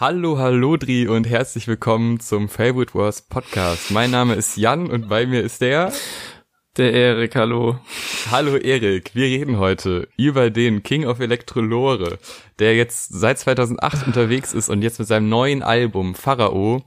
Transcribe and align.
Hallo, 0.00 0.38
hallo 0.38 0.78
Dri 0.78 1.06
und 1.08 1.28
herzlich 1.28 1.68
willkommen 1.68 2.20
zum 2.20 2.48
Favorite 2.48 2.94
Wars 2.94 3.20
Podcast. 3.20 3.90
Mein 3.90 4.10
Name 4.10 4.34
ist 4.34 4.56
Jan 4.56 4.88
und 4.88 5.10
bei 5.10 5.26
mir 5.26 5.42
ist 5.42 5.60
der 5.60 5.92
der 6.78 6.94
Erik, 6.94 7.36
hallo. 7.36 7.78
Hallo 8.30 8.56
Erik, 8.56 9.14
wir 9.14 9.26
reden 9.26 9.58
heute 9.58 10.08
über 10.16 10.48
den 10.48 10.82
King 10.82 11.04
of 11.04 11.20
Electrolore, 11.20 12.18
der 12.58 12.76
jetzt 12.76 13.12
seit 13.12 13.40
2008 13.40 14.06
unterwegs 14.06 14.54
ist 14.54 14.70
und 14.70 14.80
jetzt 14.80 15.00
mit 15.00 15.06
seinem 15.06 15.28
neuen 15.28 15.62
Album 15.62 16.14
Pharao 16.14 16.82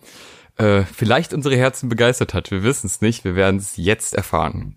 äh, 0.58 0.82
vielleicht 0.82 1.36
unsere 1.36 1.56
Herzen 1.56 1.90
begeistert 1.90 2.34
hat. 2.34 2.50
Wir 2.50 2.64
wissen 2.64 2.88
es 2.88 3.02
nicht, 3.02 3.26
wir 3.26 3.36
werden 3.36 3.58
es 3.58 3.78
jetzt 3.78 4.16
erfahren. 4.16 4.74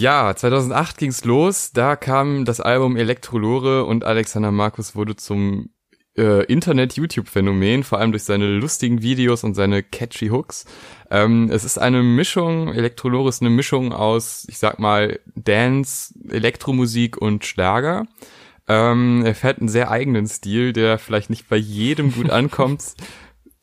Ja, 0.00 0.34
2008 0.34 0.96
ging's 0.96 1.24
los. 1.24 1.72
Da 1.72 1.96
kam 1.96 2.44
das 2.44 2.60
Album 2.60 2.96
Elektrolore 2.96 3.84
und 3.84 4.04
Alexander 4.04 4.50
Markus 4.50 4.96
wurde 4.96 5.16
zum 5.16 5.70
äh, 6.16 6.44
Internet-YouTube-Phänomen, 6.44 7.84
vor 7.84 7.98
allem 7.98 8.12
durch 8.12 8.24
seine 8.24 8.46
lustigen 8.46 9.02
Videos 9.02 9.44
und 9.44 9.54
seine 9.54 9.82
catchy 9.82 10.28
Hooks. 10.28 10.64
Ähm, 11.10 11.50
es 11.50 11.64
ist 11.64 11.78
eine 11.78 12.02
Mischung, 12.02 12.72
Elektrolore 12.72 13.28
ist 13.28 13.42
eine 13.42 13.50
Mischung 13.50 13.92
aus, 13.92 14.46
ich 14.48 14.58
sag 14.58 14.78
mal, 14.78 15.20
Dance, 15.34 16.14
Elektromusik 16.30 17.16
und 17.16 17.44
Schlager. 17.44 18.06
Ähm, 18.70 19.24
er 19.24 19.34
fährt 19.34 19.58
einen 19.58 19.68
sehr 19.68 19.90
eigenen 19.90 20.28
Stil, 20.28 20.72
der 20.72 20.98
vielleicht 20.98 21.28
nicht 21.28 21.48
bei 21.48 21.56
jedem 21.56 22.12
gut 22.12 22.30
ankommt. 22.30 22.94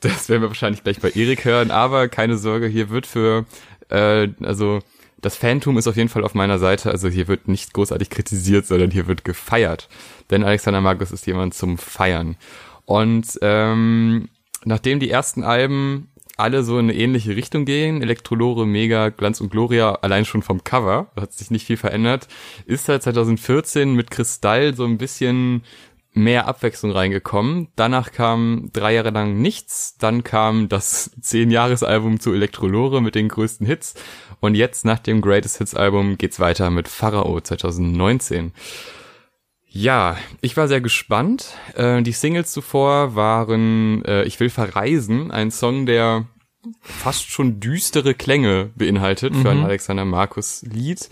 Das 0.02 0.27
werden 0.27 0.41
wir 0.41 0.49
wahrscheinlich 0.49 0.84
gleich 0.84 0.99
bei 0.99 1.11
Erik 1.11 1.45
hören, 1.45 1.71
aber 1.71 2.09
keine 2.09 2.38
Sorge, 2.38 2.67
hier 2.67 2.89
wird 2.89 3.07
für, 3.07 3.45
äh, 3.88 4.27
also 4.41 4.82
das 5.21 5.37
Phantom 5.37 5.77
ist 5.77 5.87
auf 5.87 5.95
jeden 5.95 6.09
Fall 6.09 6.26
auf 6.26 6.34
meiner 6.34 6.59
Seite, 6.59 6.91
also 6.91 7.07
hier 7.07 7.29
wird 7.29 7.48
nicht 7.48 7.73
großartig 7.73 8.09
kritisiert, 8.09 8.67
sondern 8.67 8.91
hier 8.91 9.07
wird 9.07 9.23
gefeiert. 9.23 9.87
Denn 10.29 10.43
Alexander 10.43 10.82
Markus 10.82 11.12
ist 11.12 11.26
jemand 11.26 11.54
zum 11.54 11.77
Feiern. 11.77 12.35
Und 12.84 13.39
ähm, 13.41 14.27
nachdem 14.65 14.99
die 14.99 15.10
ersten 15.10 15.43
Alben 15.43 16.10
alle 16.38 16.63
so 16.63 16.80
in 16.80 16.90
eine 16.90 16.96
ähnliche 16.96 17.35
Richtung 17.35 17.66
gehen. 17.66 18.02
Elektrolore, 18.02 18.66
Mega, 18.66 19.10
Glanz 19.10 19.41
und 19.41 19.52
Gloria, 19.52 19.96
allein 20.02 20.26
schon 20.26 20.44
vom 20.44 20.63
Cover, 20.63 21.12
hat 21.20 21.34
sich 21.34 21.52
nicht 21.52 21.66
viel 21.66 21.77
verändert, 21.77 22.27
ist 22.66 22.88
halt 22.90 23.04
2014 23.04 23.94
mit 23.94 24.12
Kristall 24.12 24.76
so 24.76 24.85
ein 24.85 24.98
bisschen 24.98 25.63
mehr 26.13 26.48
Abwechslung 26.48 26.91
reingekommen. 26.91 27.68
Danach 27.76 28.12
kam 28.12 28.70
drei 28.74 28.94
Jahre 28.94 29.12
lang 29.12 29.40
nichts, 29.41 29.98
dann 29.98 30.24
kam 30.24 30.68
das 30.68 31.12
Zehn-Jahres-Album 31.21 32.20
zu 32.20 32.34
Elektrolore 32.34 33.01
mit 33.01 33.16
den 33.16 33.29
größten 33.29 33.66
Hits 33.66 33.96
und 34.40 34.55
jetzt 34.55 34.85
nach 34.85 34.99
dem 34.99 35.22
Greatest 35.22 35.60
Hits-Album 35.60 36.18
geht's 36.18 36.40
weiter 36.40 36.70
mit 36.70 36.88
Pharao 36.88 37.40
2019. 37.40 38.51
Ja, 39.79 40.17
ich 40.41 40.57
war 40.57 40.67
sehr 40.67 40.81
gespannt. 40.81 41.53
Äh, 41.75 42.01
die 42.01 42.11
Singles 42.11 42.51
zuvor 42.51 43.13
waren 43.13 44.03
äh, 44.05 44.23
Ich 44.23 44.39
will 44.39 44.49
verreisen, 44.49 45.29
ein 45.29 45.51
Song, 45.51 45.85
der 45.85 46.25
fast 46.81 47.29
schon 47.29 47.59
düstere 47.59 48.15
Klänge 48.15 48.71
beinhaltet 48.75 49.35
mhm. 49.35 49.41
für 49.43 49.51
ein 49.51 49.59
mhm. 49.59 49.65
Alexander 49.65 50.03
Markus 50.03 50.63
Lied. 50.63 51.09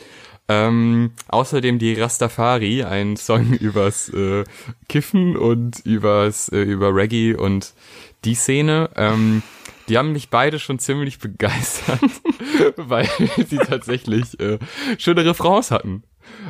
Ähm, 0.47 1.11
außerdem 1.27 1.77
die 1.77 1.93
Rastafari, 1.93 2.83
ein 2.83 3.17
Song 3.17 3.53
übers 3.59 4.09
äh, 4.09 4.45
Kiffen 4.89 5.37
und 5.37 5.85
übers 5.85 6.49
äh, 6.49 6.63
über 6.63 6.95
Reggae 6.95 7.35
und 7.35 7.75
die 8.23 8.33
Szene. 8.33 8.89
Ähm, 8.95 9.43
die 9.89 9.99
haben 9.99 10.11
mich 10.11 10.31
beide 10.31 10.57
schon 10.57 10.79
ziemlich 10.79 11.19
begeistert, 11.19 12.01
weil 12.77 13.07
sie 13.47 13.57
tatsächlich 13.57 14.39
äh, 14.39 14.57
schöne 14.97 15.23
Refrains 15.23 15.69
hatten. 15.69 16.01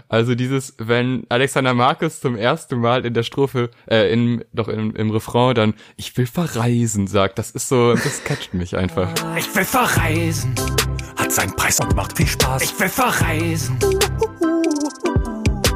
Also 0.08 0.36
dieses, 0.36 0.76
wenn 0.78 1.26
Alexander 1.30 1.74
Markus 1.74 2.20
zum 2.20 2.36
ersten 2.36 2.80
Mal 2.80 3.06
in 3.06 3.14
der 3.14 3.24
Strophe, 3.24 3.72
äh, 3.90 4.12
in, 4.12 4.46
doch 4.54 4.68
im, 4.68 4.96
im 4.96 5.10
Refrain 5.10 5.56
dann, 5.56 5.74
ich 5.98 6.16
will 6.18 6.28
verreisen, 6.28 7.08
sagt, 7.08 7.40
das 7.40 7.52
ist 7.52 7.70
so, 7.70 7.94
das 7.96 8.24
catcht 8.24 8.54
mich 8.54 8.78
einfach. 8.78 9.12
Ich 9.38 9.54
will 9.56 9.66
verreisen, 9.66 10.54
hat 11.18 11.32
seinen 11.32 11.56
Preis 11.56 11.80
und 11.80 11.96
macht 11.96 12.16
viel 12.16 12.28
Spaß. 12.28 12.62
Ich 12.62 12.80
will 12.80 12.90
verreisen. 12.90 13.78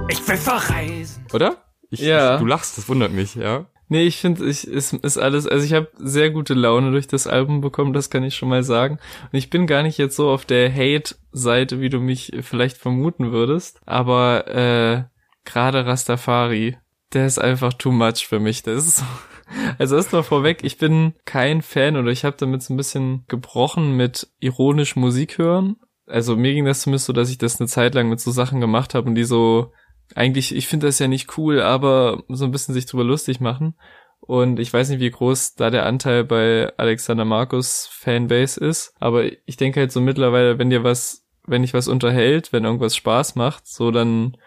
Ich 0.10 0.28
will 0.28 0.38
verreisen. 0.38 1.26
Oder? 1.34 1.58
Ich, 1.90 2.02
ja. 2.02 2.36
Ich, 2.36 2.42
du 2.42 2.46
lachst, 2.46 2.78
das 2.78 2.88
wundert 2.88 3.12
mich, 3.12 3.36
ja. 3.36 3.66
Nee, 3.92 4.04
ich 4.04 4.18
finde, 4.18 4.46
ich 4.46 4.68
ist, 4.68 4.94
ist 4.94 5.18
alles, 5.18 5.48
also 5.48 5.66
ich 5.66 5.74
habe 5.74 5.90
sehr 5.98 6.30
gute 6.30 6.54
Laune 6.54 6.92
durch 6.92 7.08
das 7.08 7.26
Album 7.26 7.60
bekommen, 7.60 7.92
das 7.92 8.12
kann 8.12 8.24
ich 8.24 8.36
schon 8.36 8.50
mal 8.50 8.64
sagen. 8.64 9.00
Und 9.32 9.38
ich 9.38 9.50
bin 9.50 9.66
gar 9.66 9.82
nicht 9.82 9.98
jetzt 9.98 10.16
so 10.16 10.30
auf 10.30 10.46
der 10.46 10.72
Hate-Seite, 10.72 11.82
wie 11.82 11.90
du 11.90 12.00
mich 12.00 12.32
vielleicht 12.42 12.78
vermuten 12.78 13.32
würdest, 13.32 13.82
aber 13.88 14.48
äh, 14.48 15.04
gerade 15.44 15.88
Rastafari, 15.88 16.78
der 17.14 17.26
ist 17.26 17.40
einfach 17.40 17.74
too 17.74 17.92
much 17.92 18.28
für 18.28 18.40
mich. 18.40 18.62
Das 18.62 18.86
ist 18.86 18.98
so, 18.98 19.06
also 19.80 19.96
erstmal 19.96 20.22
vorweg, 20.22 20.64
ich 20.64 20.78
bin 20.78 21.16
kein 21.26 21.64
Fan 21.64 21.98
oder 21.98 22.12
ich 22.12 22.24
habe 22.26 22.38
damit 22.38 22.62
so 22.62 22.76
ein 22.76 22.78
bisschen 22.78 23.26
gebrochen 23.28 23.98
mit 23.98 24.28
ironisch 24.40 24.96
Musik 24.96 25.40
hören. 25.40 25.78
Also 26.06 26.36
mir 26.36 26.54
ging 26.54 26.66
das 26.66 26.82
zumindest 26.82 27.08
so, 27.08 27.14
dass 27.14 27.32
ich 27.32 27.40
das 27.40 27.60
eine 27.60 27.68
Zeit 27.68 27.96
lang 27.96 28.08
mit 28.08 28.20
so 28.20 28.30
Sachen 28.30 28.62
gemacht 28.62 28.94
habe 28.94 29.10
und 29.10 29.16
die 29.16 29.24
so 29.24 29.72
eigentlich, 30.16 30.56
ich 30.56 30.68
finde 30.68 30.88
das 30.88 31.00
ja 31.00 31.08
nicht 31.08 31.38
cool, 31.38 31.62
aber 31.62 32.24
so 32.28 32.46
ein 32.46 32.52
bisschen 32.52 32.74
sich 32.74 32.86
drüber 32.86 33.04
lustig 33.04 33.40
machen. 33.40 33.76
Und 34.20 34.60
ich 34.60 34.72
weiß 34.72 34.90
nicht, 34.90 35.00
wie 35.00 35.10
groß 35.10 35.56
da 35.56 35.70
der 35.70 35.86
Anteil 35.86 36.24
bei 36.24 36.72
Alexander 36.78 37.26
Markus 37.26 37.88
Fanbase 37.92 38.60
ist, 38.60 38.94
aber 39.00 39.26
ich 39.46 39.58
denke 39.58 39.80
halt 39.80 39.92
so 39.92 40.02
mittlerweile, 40.02 40.60
wenn 40.60 40.70
dir 40.70 40.84
was, 40.84 41.26
wenn 41.48 41.62
dich 41.62 41.74
was 41.74 41.88
unterhält, 41.88 42.54
wenn 42.54 42.66
irgendwas 42.66 42.96
Spaß 42.96 43.36
macht, 43.36 43.66
so 43.68 43.92
dann, 43.92 44.38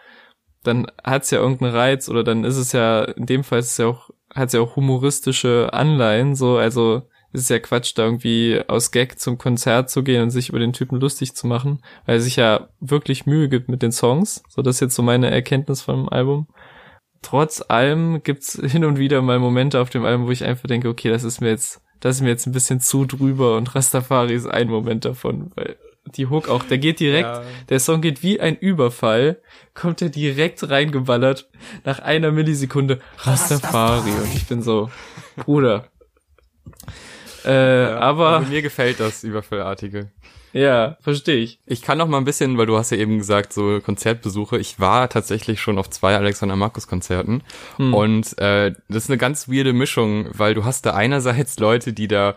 dann 0.63 0.87
hat's 1.03 1.31
ja 1.31 1.39
irgendeinen 1.39 1.75
Reiz 1.75 2.07
oder 2.07 2.23
dann 2.23 2.43
ist 2.43 2.57
es 2.57 2.71
ja, 2.71 3.03
in 3.03 3.25
dem 3.25 3.43
Fall 3.43 3.59
ist 3.59 3.71
es 3.71 3.77
ja 3.77 3.87
auch, 3.87 4.09
hat's 4.33 4.53
ja 4.53 4.61
auch 4.61 4.75
humoristische 4.75 5.69
Anleihen, 5.73 6.35
so, 6.35 6.57
also 6.57 7.03
es 7.33 7.41
ist 7.41 7.49
ja 7.49 7.59
Quatsch, 7.59 7.93
da 7.95 8.03
irgendwie 8.03 8.61
aus 8.67 8.91
Gag 8.91 9.19
zum 9.19 9.39
Konzert 9.39 9.89
zu 9.89 10.03
gehen 10.03 10.21
und 10.21 10.29
sich 10.29 10.49
über 10.49 10.59
den 10.59 10.71
Typen 10.71 10.99
lustig 10.99 11.35
zu 11.35 11.47
machen, 11.47 11.81
weil 12.05 12.17
er 12.17 12.21
sich 12.21 12.35
ja 12.35 12.69
wirklich 12.79 13.25
Mühe 13.25 13.49
gibt 13.49 13.69
mit 13.69 13.81
den 13.81 13.91
Songs. 13.91 14.43
So, 14.47 14.61
das 14.61 14.75
ist 14.75 14.81
jetzt 14.81 14.95
so 14.95 15.01
meine 15.01 15.31
Erkenntnis 15.31 15.81
vom 15.81 16.07
Album. 16.07 16.47
Trotz 17.23 17.63
allem 17.67 18.21
gibt's 18.21 18.61
hin 18.63 18.85
und 18.85 18.99
wieder 18.99 19.21
mal 19.23 19.39
Momente 19.39 19.81
auf 19.81 19.89
dem 19.89 20.05
Album, 20.05 20.27
wo 20.27 20.31
ich 20.31 20.43
einfach 20.43 20.67
denke, 20.67 20.89
okay, 20.89 21.09
das 21.09 21.23
ist 21.23 21.41
mir 21.41 21.49
jetzt, 21.49 21.81
das 21.99 22.17
ist 22.17 22.21
mir 22.21 22.29
jetzt 22.29 22.45
ein 22.45 22.53
bisschen 22.53 22.79
zu 22.79 23.05
drüber 23.05 23.57
und 23.57 23.73
Rastafari 23.75 24.35
ist 24.35 24.45
ein 24.45 24.69
Moment 24.69 25.05
davon, 25.05 25.51
weil 25.55 25.75
die 26.05 26.27
Hook 26.27 26.49
auch, 26.49 26.63
der 26.63 26.77
geht 26.77 26.99
direkt, 26.99 27.29
ja. 27.29 27.43
der 27.69 27.79
Song 27.79 28.01
geht 28.01 28.21
wie 28.21 28.39
ein 28.39 28.57
Überfall, 28.57 29.41
kommt 29.73 30.01
er 30.01 30.09
direkt 30.09 30.69
reingeballert, 30.69 31.49
nach 31.85 31.99
einer 31.99 32.31
Millisekunde 32.31 32.99
Rastafari 33.19 34.11
und 34.11 34.35
ich 34.35 34.45
bin 34.45 34.61
so, 34.61 34.91
Bruder, 35.37 35.87
äh, 37.45 37.83
ja, 37.83 37.99
aber 37.99 38.29
also 38.37 38.49
mir 38.49 38.61
gefällt 38.61 38.99
das 38.99 39.23
Überfallartige. 39.23 40.09
Ja, 40.53 40.97
verstehe 41.01 41.37
ich. 41.37 41.59
Ich 41.65 41.81
kann 41.81 41.97
noch 41.97 42.07
mal 42.07 42.19
ein 42.19 42.25
bisschen, 42.25 42.57
weil 42.57 42.67
du 42.67 42.77
hast 42.77 42.91
ja 42.91 42.97
eben 42.97 43.17
gesagt, 43.17 43.53
so 43.53 43.79
Konzertbesuche. 43.81 44.59
Ich 44.59 44.79
war 44.79 45.09
tatsächlich 45.09 45.59
schon 45.59 45.79
auf 45.79 45.89
zwei 45.89 46.15
Alexander 46.15 46.55
Markus 46.55 46.87
Konzerten 46.87 47.41
hm. 47.77 47.93
und 47.93 48.37
äh, 48.37 48.73
das 48.87 49.05
ist 49.05 49.09
eine 49.09 49.17
ganz 49.17 49.49
weirde 49.49 49.73
Mischung, 49.73 50.27
weil 50.31 50.53
du 50.53 50.63
hast 50.63 50.85
da 50.85 50.93
einerseits 50.93 51.57
Leute, 51.57 51.91
die 51.91 52.07
da 52.07 52.35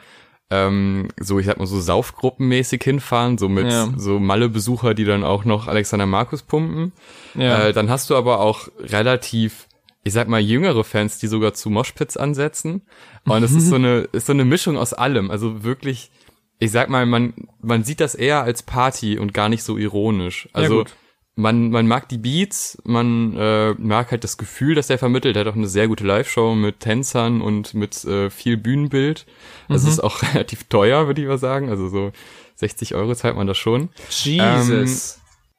ähm, 0.49 1.09
so, 1.21 1.39
ich 1.39 1.47
sag 1.47 1.59
mal 1.59 1.67
so 1.67 1.81
Saufgruppenmäßig 1.81 2.83
hinfahren, 2.83 3.37
so 3.37 3.49
mit 3.49 3.71
ja. 3.71 3.89
so 3.97 4.19
Malle-Besucher, 4.19 4.95
die 4.95 5.05
dann 5.05 5.25
auch 5.25 5.45
noch 5.45 5.67
Alexander 5.67 6.07
Markus 6.07 6.43
pumpen. 6.43 6.93
Ja. 7.35 7.67
Äh, 7.67 7.73
dann 7.73 7.91
hast 7.91 8.11
du 8.11 8.17
aber 8.17 8.41
auch 8.41 8.69
relativ 8.79 9.67
ich 10.07 10.13
sag 10.13 10.29
mal, 10.29 10.41
jüngere 10.41 10.85
Fans, 10.85 11.19
die 11.19 11.27
sogar 11.27 11.53
zu 11.53 11.69
Moshpits 11.69 12.17
ansetzen. 12.17 12.83
Und 13.25 13.43
es 13.43 13.51
ist 13.51 13.67
so 13.67 13.75
eine, 13.75 14.09
ist 14.13 14.27
so 14.27 14.33
eine 14.33 14.45
Mischung 14.45 14.77
aus 14.77 14.95
allem. 14.95 15.33
Also 15.33 15.65
wirklich, 15.65 16.13
ich 16.61 16.71
sag 16.71 16.91
mal, 16.91 17.07
man, 17.07 17.35
man 17.61 17.83
sieht 17.83 17.99
das 17.99 18.15
eher 18.15 18.45
als 18.45 18.63
Party 18.63 19.19
und 19.19 19.35
gar 19.35 19.49
nicht 19.49 19.65
so 19.65 19.77
ironisch. 19.77 20.49
Also, 20.53 20.83
ja, 20.83 20.87
man, 21.35 21.71
man 21.71 21.89
mag 21.89 22.09
die 22.09 22.19
Beats, 22.19 22.79
man 22.85 23.37
äh, 23.37 23.73
mag 23.79 24.13
halt 24.13 24.23
das 24.23 24.39
Gefühl, 24.39 24.77
dass 24.77 24.87
der 24.87 24.99
vermittelt. 24.99 25.35
Er 25.35 25.41
hat 25.41 25.49
auch 25.49 25.57
eine 25.57 25.67
sehr 25.67 25.89
gute 25.89 26.07
Live-Show 26.07 26.55
mit 26.55 26.79
Tänzern 26.79 27.43
und 27.43 27.75
mit 27.75 28.05
äh, 28.05 28.31
viel 28.31 28.57
Bühnenbild. 28.57 29.27
Das 29.69 29.83
mhm. 29.83 29.89
ist 29.89 29.99
auch 29.99 30.23
relativ 30.35 30.69
teuer, 30.69 31.09
würde 31.09 31.21
ich 31.21 31.27
mal 31.27 31.37
sagen. 31.37 31.69
Also 31.69 31.89
so 31.89 32.13
60 32.55 32.95
Euro 32.95 33.13
zahlt 33.17 33.35
man 33.35 33.49
das 33.49 33.59
schon. 33.59 33.89
Jesus. 34.09 35.19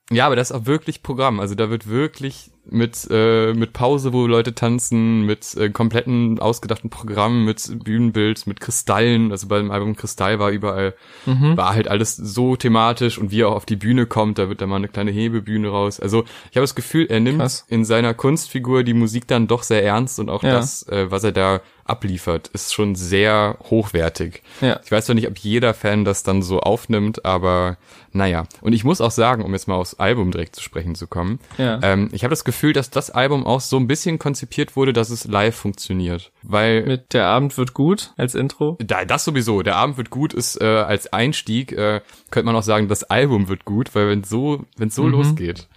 Ähm, 0.10 0.16
ja, 0.16 0.26
aber 0.26 0.38
das 0.38 0.52
ist 0.52 0.56
auch 0.56 0.68
wirklich 0.68 1.04
Programm. 1.04 1.42
Also 1.42 1.54
da 1.54 1.70
wird 1.70 1.90
wirklich 1.90 2.50
mit, 2.70 3.08
äh, 3.10 3.54
mit 3.54 3.74
Pause, 3.74 4.14
wo 4.14 4.28
Leute 4.28 4.54
tanzen, 4.56 5.22
mit 5.22 5.56
äh, 5.56 5.70
kompletten 5.70 6.40
ausgedachten 6.40 6.90
Programmen, 6.90 7.46
mit 7.46 7.84
Bühnenbild, 7.84 8.48
mit 8.48 8.60
Kristallen. 8.60 9.32
Also 9.32 9.48
beim 9.48 9.72
Album 9.72 9.96
Kristall 9.96 10.40
war 10.40 10.52
überall, 10.52 10.94
Mhm. 11.26 11.58
war 11.58 11.74
halt 11.74 11.88
alles 11.88 12.16
so 12.16 12.56
thematisch 12.56 13.18
und 13.18 13.32
wie 13.32 13.42
er 13.42 13.50
auch 13.50 13.56
auf 13.56 13.66
die 13.66 13.76
Bühne 13.76 14.06
kommt, 14.06 14.38
da 14.38 14.50
wird 14.50 14.62
dann 14.62 14.70
mal 14.70 14.76
eine 14.78 14.88
kleine 14.88 15.12
Hebebühne 15.12 15.70
raus. 15.70 16.00
Also 16.00 16.24
ich 16.52 16.58
habe 16.58 16.64
das 16.64 16.76
Gefühl, 16.76 17.08
er 17.10 17.20
nimmt 17.20 17.40
Krass. 17.40 17.66
in 17.68 17.86
seiner 17.86 18.14
Kunstfigur 18.14 18.84
die 18.84 18.94
Musik 18.94 19.28
dann 19.28 19.48
doch 19.48 19.64
sehr 19.64 19.84
ernst 19.84 20.20
und 20.20 20.30
auch 20.30 20.44
Ja. 20.44 20.52
das, 20.52 20.84
äh, 20.88 21.10
was 21.10 21.24
er 21.24 21.32
da 21.32 21.62
abliefert, 21.90 22.48
ist 22.50 22.74
schon 22.74 22.96
sehr 22.96 23.58
hochwertig. 23.70 24.44
Ja. 24.62 24.80
Ich 24.84 24.92
weiß 24.92 25.06
zwar 25.06 25.16
nicht, 25.16 25.28
ob 25.28 25.38
jeder 25.38 25.74
Fan 25.74 26.06
das 26.06 26.24
dann 26.24 26.42
so 26.42 26.60
aufnimmt, 26.60 27.26
aber 27.26 27.78
naja. 28.12 28.46
Und 28.62 28.74
ich 28.74 28.84
muss 28.84 29.02
auch 29.02 29.12
sagen, 29.12 29.44
um 29.44 29.54
jetzt 29.54 29.68
mal 29.68 29.76
aufs 29.76 29.94
Album 29.96 30.32
direkt 30.32 30.56
zu 30.56 30.62
sprechen 30.64 30.96
zu 30.96 31.08
kommen, 31.08 31.40
Ja. 31.58 31.80
ähm, 31.84 32.10
ich 32.12 32.24
habe 32.24 32.32
das 32.32 32.44
Gefühl, 32.46 32.74
dass 32.74 32.90
das 32.90 33.12
Album 33.12 33.46
auch 33.46 33.62
so 33.62 33.78
ein 33.78 33.88
bisschen 33.88 34.18
konzipiert 34.20 34.76
wurde, 34.76 34.92
dass 34.94 35.10
es 35.10 35.26
live 35.26 35.56
funktioniert. 35.56 36.32
Weil 36.44 36.84
Mit 36.86 37.14
Der 37.14 37.26
Abend 37.28 37.58
wird 37.58 37.74
gut 37.74 38.14
als 38.18 38.34
Intro. 38.36 38.78
da, 38.80 39.06
das 39.06 39.24
sowieso, 39.26 39.62
der 39.62 39.76
Abend 39.76 39.98
wird 39.98 40.10
gut, 40.10 40.34
ist 40.34 40.60
äh, 40.62 40.66
als 40.66 41.12
Einstieg, 41.14 41.72
äh, 41.74 42.02
könnte 42.32 42.46
man 42.46 42.56
auch 42.56 42.64
sagen, 42.64 42.88
das 42.88 43.04
Album 43.04 43.48
wird 43.50 43.66
gut, 43.66 43.94
weil 43.94 44.10
wenn 44.10 44.24
so, 44.24 44.66
wenn 44.78 44.90
so 44.90 45.04
Mhm. 45.04 45.12
losgeht. 45.12 45.68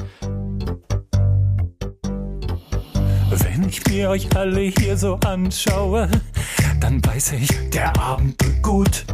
Wenn 3.61 3.69
ich 3.69 3.87
mir 3.89 4.09
euch 4.09 4.35
alle 4.35 4.61
hier 4.63 4.97
so 4.97 5.17
anschaue, 5.17 6.09
dann 6.81 7.05
weiß 7.05 7.33
ich, 7.33 7.51
der 7.69 7.95
Abend 8.01 8.43
wird 8.43 8.63
gut. 8.63 9.05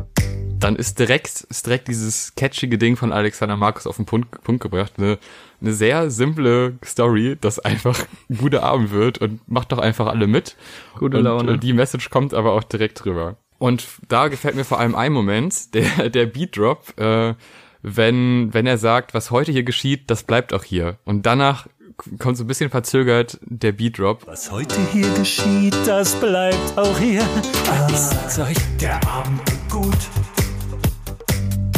dann 0.61 0.77
ist 0.77 1.01
direkt, 1.01 1.41
ist 1.51 1.67
direkt 1.67 1.89
dieses 1.89 2.33
catchige 2.37 2.79
Ding 2.79 2.95
von 2.97 3.13
Alexander 3.13 3.57
Markus 3.57 3.89
auf 3.89 3.97
den 3.97 4.07
Punkt, 4.07 4.45
Punkt 4.45 4.63
gebracht. 4.63 4.93
Eine, 4.99 5.19
eine 5.61 5.73
sehr 5.73 6.13
simple 6.13 6.79
Story, 6.85 7.37
das 7.41 7.59
einfach 7.59 7.99
ein 8.31 8.39
guter 8.39 8.63
Abend 8.63 8.93
wird 8.93 9.19
und 9.19 9.41
macht 9.51 9.73
doch 9.73 9.79
einfach 9.79 10.07
alle 10.07 10.29
mit. 10.29 10.55
Gute 10.97 11.19
und, 11.19 11.25
Laune. 11.25 11.55
äh, 11.55 11.59
Die 11.59 11.73
Message 11.73 12.09
kommt 12.11 12.33
aber 12.33 12.53
auch 12.53 12.63
direkt 12.63 13.05
rüber. 13.05 13.39
Und 13.59 13.85
da 14.07 14.29
gefällt 14.29 14.55
mir 14.55 14.65
vor 14.65 14.79
allem 14.79 14.95
ein 14.95 15.13
Moment, 15.13 15.75
der, 15.75 16.09
der 16.09 16.27
Beat 16.27 16.57
Drop, 16.57 16.97
äh, 17.01 17.35
wenn, 17.83 18.55
wenn 18.55 18.67
er 18.67 18.79
sagt, 18.79 19.13
was 19.13 19.33
heute 19.33 19.51
hier 19.51 19.65
geschieht, 19.65 20.09
das 20.09 20.23
bleibt 20.23 20.55
auch 20.55 20.63
hier. 20.63 20.99
Und 21.05 21.27
danach 21.27 21.67
kommt 22.19 22.37
so 22.37 22.45
ein 22.45 22.47
bisschen 22.47 22.71
verzögert 22.71 23.39
der 23.43 23.73
Beat 23.73 23.99
Drop. 23.99 24.27
Was 24.27 24.51
heute 24.51 24.77
hier 24.93 25.09
geschieht, 25.15 25.75
das 25.87 26.15
bleibt 26.21 26.77
auch 26.77 26.99
hier. 26.99 27.27
Ich 27.89 27.97
sag's 27.97 28.39
euch, 28.39 28.57
der 28.81 29.07
Abend 29.09 29.39
wird 29.51 29.71
gut. 29.71 29.97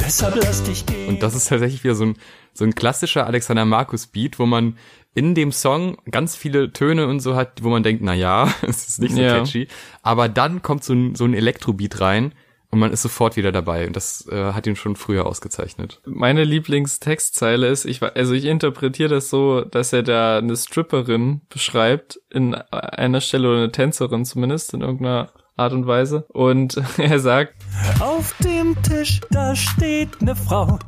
Deshalb 0.04 0.36
lass 0.36 0.62
dich 0.62 0.86
gehen. 0.86 1.08
Und 1.08 1.22
das 1.22 1.34
ist 1.34 1.48
tatsächlich 1.48 1.84
wieder 1.84 1.94
so 1.94 2.04
ein, 2.06 2.16
so 2.54 2.64
ein 2.64 2.74
klassischer 2.74 3.26
Alexander 3.26 3.64
Markus 3.64 4.06
Beat, 4.06 4.38
wo 4.38 4.46
man 4.46 4.76
in 5.14 5.34
dem 5.34 5.52
Song 5.52 5.98
ganz 6.10 6.34
viele 6.36 6.72
Töne 6.72 7.06
und 7.08 7.20
so 7.20 7.34
hat, 7.36 7.62
wo 7.62 7.68
man 7.68 7.82
denkt, 7.82 8.02
na 8.02 8.14
ja, 8.14 8.52
es 8.62 8.88
ist 8.88 9.00
nicht 9.00 9.14
so 9.14 9.20
Ja. 9.20 9.38
catchy. 9.38 9.68
Aber 10.02 10.28
dann 10.28 10.62
kommt 10.62 10.84
so 10.84 10.94
ein, 10.94 11.14
so 11.14 11.24
ein 11.24 11.34
Elektrobeat 11.34 12.00
rein 12.00 12.32
und 12.70 12.78
man 12.80 12.92
ist 12.92 13.02
sofort 13.02 13.36
wieder 13.36 13.52
dabei. 13.52 13.86
Und 13.86 13.96
das 13.96 14.26
äh, 14.30 14.52
hat 14.52 14.66
ihn 14.66 14.76
schon 14.76 14.96
früher 14.96 15.26
ausgezeichnet. 15.26 16.00
Meine 16.04 16.44
Lieblingstextzeile 16.44 17.66
ist, 17.68 17.86
ich, 17.86 18.02
also 18.02 18.34
ich 18.34 18.44
interpretiere 18.44 19.08
das 19.08 19.30
so, 19.30 19.62
dass 19.62 19.92
er 19.92 20.02
da 20.02 20.38
eine 20.38 20.56
Stripperin 20.56 21.40
beschreibt, 21.48 22.20
in 22.30 22.54
einer 22.54 23.20
Stelle 23.20 23.48
oder 23.48 23.58
eine 23.58 23.72
Tänzerin 23.72 24.24
zumindest, 24.24 24.74
in 24.74 24.82
irgendeiner 24.82 25.32
Art 25.56 25.72
und 25.72 25.86
Weise. 25.86 26.26
Und 26.28 26.80
er 26.98 27.18
sagt, 27.18 27.54
Auf 28.00 28.34
dem 28.44 28.80
Tisch, 28.82 29.20
da 29.30 29.56
steht 29.56 30.20
ne 30.20 30.36
Frau. 30.36 30.78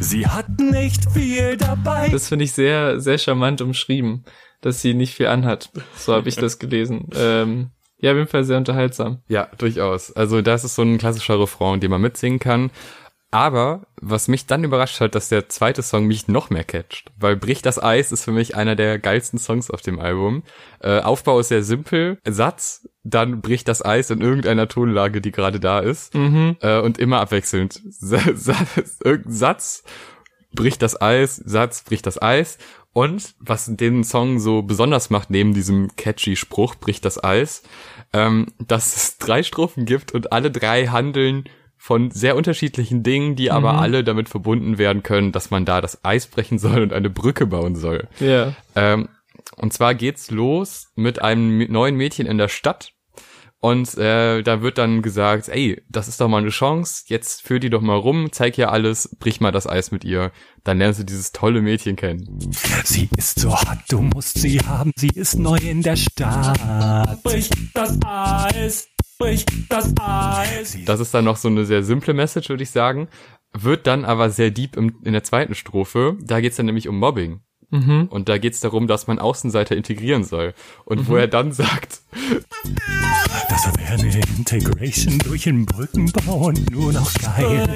Sie 0.00 0.26
hat 0.26 0.48
nicht 0.60 1.10
viel 1.12 1.56
dabei. 1.56 2.08
das 2.10 2.28
finde 2.28 2.44
ich 2.44 2.52
sehr, 2.52 3.00
sehr 3.00 3.18
charmant 3.18 3.60
umschrieben, 3.60 4.24
dass 4.60 4.80
sie 4.80 4.94
nicht 4.94 5.14
viel 5.14 5.26
anhat. 5.26 5.70
So 5.96 6.14
habe 6.14 6.28
ich 6.28 6.36
das 6.36 6.58
gelesen. 6.58 7.08
Ähm, 7.16 7.70
ja, 8.04 8.10
auf 8.10 8.18
jeden 8.18 8.28
Fall 8.28 8.44
sehr 8.44 8.58
unterhaltsam. 8.58 9.22
Ja, 9.28 9.48
durchaus. 9.56 10.12
Also 10.12 10.42
das 10.42 10.62
ist 10.62 10.74
so 10.74 10.82
ein 10.82 10.98
klassischer 10.98 11.40
Refrain, 11.40 11.80
den 11.80 11.90
man 11.90 12.02
mitsingen 12.02 12.38
kann. 12.38 12.70
Aber 13.30 13.86
was 13.98 14.28
mich 14.28 14.44
dann 14.44 14.62
überrascht 14.62 15.00
hat, 15.00 15.14
dass 15.14 15.30
der 15.30 15.48
zweite 15.48 15.82
Song 15.82 16.06
mich 16.06 16.28
noch 16.28 16.50
mehr 16.50 16.64
catcht. 16.64 17.10
Weil 17.18 17.34
Brich 17.36 17.62
das 17.62 17.82
Eis 17.82 18.12
ist 18.12 18.22
für 18.22 18.30
mich 18.30 18.56
einer 18.56 18.76
der 18.76 18.98
geilsten 18.98 19.38
Songs 19.38 19.70
auf 19.70 19.80
dem 19.80 19.98
Album. 20.00 20.42
Äh, 20.80 21.00
Aufbau 21.00 21.40
ist 21.40 21.48
sehr 21.48 21.62
simpel. 21.62 22.18
Satz, 22.28 22.86
dann 23.04 23.40
bricht 23.40 23.68
das 23.68 23.82
Eis 23.82 24.10
in 24.10 24.20
irgendeiner 24.20 24.68
Tonlage, 24.68 25.22
die 25.22 25.32
gerade 25.32 25.58
da 25.58 25.78
ist. 25.78 26.14
Mhm. 26.14 26.58
Äh, 26.60 26.80
und 26.80 26.98
immer 26.98 27.20
abwechselnd. 27.20 27.80
Irgendein 29.02 29.32
Satz, 29.32 29.82
bricht 30.52 30.82
das 30.82 31.00
Eis, 31.00 31.36
Satz, 31.36 31.84
bricht 31.84 32.04
das 32.04 32.20
Eis. 32.20 32.58
Und 32.94 33.34
was 33.40 33.68
den 33.68 34.04
Song 34.04 34.38
so 34.38 34.62
besonders 34.62 35.10
macht, 35.10 35.28
neben 35.28 35.52
diesem 35.52 35.96
catchy 35.96 36.36
Spruch, 36.36 36.76
bricht 36.76 37.04
das 37.04 37.22
Eis, 37.22 37.64
ähm, 38.14 38.46
dass 38.58 38.96
es 38.96 39.18
drei 39.18 39.42
Strophen 39.42 39.84
gibt 39.84 40.12
und 40.12 40.32
alle 40.32 40.50
drei 40.50 40.86
handeln 40.86 41.44
von 41.76 42.10
sehr 42.10 42.36
unterschiedlichen 42.36 43.02
Dingen, 43.02 43.36
die 43.36 43.50
aber 43.50 43.78
alle 43.78 44.04
damit 44.04 44.30
verbunden 44.30 44.78
werden 44.78 45.02
können, 45.02 45.32
dass 45.32 45.50
man 45.50 45.66
da 45.66 45.82
das 45.82 46.02
Eis 46.02 46.28
brechen 46.28 46.58
soll 46.58 46.80
und 46.80 46.94
eine 46.94 47.10
Brücke 47.10 47.44
bauen 47.44 47.76
soll. 47.76 48.08
Ja. 48.20 48.54
Ähm, 48.74 49.10
und 49.56 49.74
zwar 49.74 49.94
geht's 49.94 50.30
los 50.30 50.90
mit 50.94 51.20
einem 51.20 51.70
neuen 51.70 51.96
Mädchen 51.96 52.26
in 52.26 52.38
der 52.38 52.48
Stadt. 52.48 52.93
Und 53.64 53.96
äh, 53.96 54.42
da 54.42 54.60
wird 54.60 54.76
dann 54.76 55.00
gesagt, 55.00 55.48
ey, 55.48 55.82
das 55.88 56.06
ist 56.06 56.20
doch 56.20 56.28
mal 56.28 56.36
eine 56.36 56.50
Chance, 56.50 57.04
jetzt 57.06 57.40
führ 57.40 57.60
die 57.60 57.70
doch 57.70 57.80
mal 57.80 57.96
rum, 57.96 58.28
zeig 58.30 58.58
ihr 58.58 58.70
alles, 58.70 59.16
brich 59.18 59.40
mal 59.40 59.52
das 59.52 59.66
Eis 59.66 59.90
mit 59.90 60.04
ihr. 60.04 60.32
Dann 60.64 60.76
lernst 60.76 61.00
du 61.00 61.04
dieses 61.04 61.32
tolle 61.32 61.62
Mädchen 61.62 61.96
kennen. 61.96 62.50
Sie 62.84 63.08
ist 63.16 63.40
so 63.40 63.56
hart, 63.56 63.78
du 63.88 64.02
musst 64.02 64.38
sie 64.38 64.58
haben. 64.58 64.90
Sie 64.96 65.08
ist 65.08 65.38
neu 65.38 65.56
in 65.56 65.80
der 65.80 65.96
Stadt. 65.96 67.22
Brich 67.22 67.48
das 67.72 67.98
Eis. 68.04 68.88
Brich 69.18 69.46
das 69.70 69.94
Eis. 69.98 70.76
Das 70.84 71.00
ist 71.00 71.14
dann 71.14 71.24
noch 71.24 71.38
so 71.38 71.48
eine 71.48 71.64
sehr 71.64 71.82
simple 71.82 72.12
Message, 72.12 72.50
würde 72.50 72.64
ich 72.64 72.70
sagen. 72.70 73.08
Wird 73.54 73.86
dann 73.86 74.04
aber 74.04 74.28
sehr 74.28 74.50
deep 74.50 74.76
im, 74.76 75.00
in 75.04 75.14
der 75.14 75.24
zweiten 75.24 75.54
Strophe. 75.54 76.18
Da 76.20 76.42
geht's 76.42 76.56
dann 76.56 76.66
nämlich 76.66 76.86
um 76.86 76.98
Mobbing. 76.98 77.40
Mhm. 77.74 78.06
Und 78.10 78.28
da 78.28 78.38
geht's 78.38 78.60
darum, 78.60 78.86
dass 78.86 79.06
man 79.06 79.18
Außenseiter 79.18 79.76
integrieren 79.76 80.22
soll. 80.24 80.54
Und 80.84 81.08
wo 81.08 81.16
er 81.16 81.26
dann 81.26 81.50
sagt, 81.52 82.00
Das 83.48 83.66
wäre 83.78 83.92
eine 83.94 84.20
Integration 84.38 85.18
durch 85.18 85.42
den 85.44 85.66
Brückenbau 85.66 86.46
und 86.46 86.70
nur 86.70 86.92
noch 86.92 87.12
geil. 87.14 87.68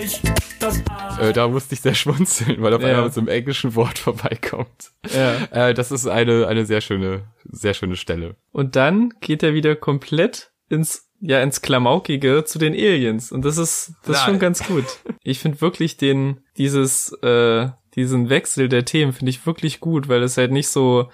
äh, 1.21 1.33
da 1.33 1.49
musste 1.49 1.75
ich 1.75 1.81
sehr 1.81 1.95
schmunzeln, 1.95 2.63
weil 2.63 2.75
auf 2.75 2.83
Ja. 2.83 2.89
einmal 2.89 3.05
mit 3.05 3.15
so 3.15 3.21
einem 3.21 3.29
englischen 3.29 3.75
Wort 3.75 3.99
vorbeikommt. 3.99 4.93
Ja. 5.15 5.69
Äh, 5.69 5.75
das 5.75 5.91
ist 5.91 6.07
eine, 6.07 6.47
eine 6.47 6.65
sehr 6.67 6.81
schöne, 6.81 7.23
sehr 7.51 7.75
schöne 7.75 7.97
Stelle. 7.97 8.37
Und 8.53 8.77
dann 8.77 9.15
geht 9.21 9.43
er 9.43 9.55
wieder 9.55 9.75
komplett 9.77 10.51
ins, 10.69 11.09
ja, 11.21 11.41
ins 11.43 11.61
Klamaukige 11.63 12.45
zu 12.45 12.59
den 12.59 12.73
Aliens. 12.75 13.33
Und 13.33 13.45
das 13.45 13.59
ist, 13.59 13.93
das 14.05 14.19
ist 14.19 14.25
schon 14.25 14.39
ganz 14.39 14.65
gut. 14.67 14.85
Ich 15.25 15.41
finde 15.41 15.61
wirklich 15.61 15.97
den, 15.99 16.41
dieses, 16.57 17.13
äh, 17.23 17.69
diesen 17.99 18.31
Wechsel 18.31 18.69
der 18.69 18.85
Themen 18.85 19.13
finde 19.13 19.31
ich 19.31 19.45
wirklich 19.45 19.81
gut, 19.81 20.09
weil 20.09 20.23
es 20.23 20.37
halt 20.37 20.53
nicht 20.53 20.69
so, 20.69 21.09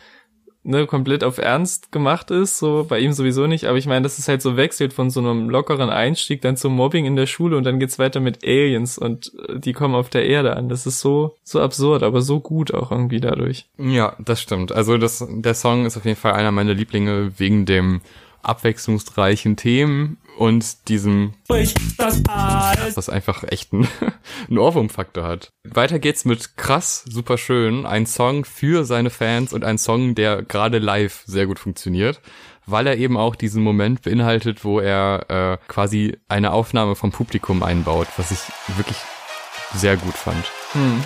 ne, 0.64 0.86
komplett 0.86 1.24
auf 1.24 1.38
Ernst 1.38 1.92
gemacht 1.92 2.30
ist, 2.30 2.58
so 2.58 2.84
bei 2.88 2.98
ihm 2.98 3.12
sowieso 3.12 3.46
nicht, 3.46 3.64
aber 3.64 3.78
ich 3.78 3.86
meine, 3.86 4.02
dass 4.02 4.18
es 4.18 4.28
halt 4.28 4.42
so 4.42 4.56
wechselt 4.56 4.92
von 4.92 5.10
so 5.10 5.20
einem 5.20 5.48
lockeren 5.48 5.90
Einstieg 5.90 6.42
dann 6.42 6.56
zum 6.56 6.74
Mobbing 6.74 7.06
in 7.06 7.16
der 7.16 7.26
Schule 7.26 7.56
und 7.56 7.64
dann 7.64 7.80
geht's 7.80 7.98
weiter 7.98 8.20
mit 8.20 8.44
Aliens 8.44 8.98
und 8.98 9.32
äh, 9.48 9.58
die 9.58 9.72
kommen 9.72 9.94
auf 9.94 10.10
der 10.10 10.26
Erde 10.26 10.56
an. 10.56 10.68
Das 10.68 10.86
ist 10.86 11.00
so, 11.00 11.36
so 11.42 11.60
absurd, 11.60 12.02
aber 12.02 12.20
so 12.20 12.40
gut 12.40 12.74
auch 12.74 12.90
irgendwie 12.90 13.20
dadurch. 13.20 13.66
Ja, 13.78 14.14
das 14.18 14.42
stimmt. 14.42 14.72
Also 14.72 14.98
das, 14.98 15.26
der 15.28 15.54
Song 15.54 15.86
ist 15.86 15.96
auf 15.96 16.04
jeden 16.04 16.18
Fall 16.18 16.32
einer 16.32 16.52
meiner 16.52 16.74
Lieblinge 16.74 17.32
wegen 17.38 17.66
dem 17.66 18.02
abwechslungsreichen 18.42 19.56
Themen 19.56 20.18
und 20.36 20.88
diesem, 20.88 21.34
was 21.48 23.08
einfach 23.08 23.44
echt 23.44 23.72
einen, 23.72 23.88
einen 24.48 24.58
Ohrwurmfaktor 24.58 25.24
hat. 25.24 25.52
Weiter 25.64 25.98
geht's 25.98 26.24
mit 26.24 26.56
krass, 26.56 27.04
super 27.08 27.38
schön, 27.38 27.86
ein 27.86 28.06
Song 28.06 28.44
für 28.44 28.84
seine 28.84 29.10
Fans 29.10 29.52
und 29.52 29.64
ein 29.64 29.78
Song, 29.78 30.14
der 30.14 30.42
gerade 30.42 30.78
live 30.78 31.22
sehr 31.26 31.46
gut 31.46 31.58
funktioniert, 31.58 32.20
weil 32.66 32.86
er 32.86 32.96
eben 32.96 33.16
auch 33.16 33.36
diesen 33.36 33.62
Moment 33.62 34.02
beinhaltet, 34.02 34.64
wo 34.64 34.80
er 34.80 35.26
äh, 35.28 35.58
quasi 35.68 36.16
eine 36.28 36.52
Aufnahme 36.52 36.94
vom 36.94 37.12
Publikum 37.12 37.62
einbaut, 37.62 38.08
was 38.16 38.30
ich 38.30 38.40
wirklich 38.76 38.98
sehr 39.74 39.96
gut 39.96 40.14
fand. 40.14 40.44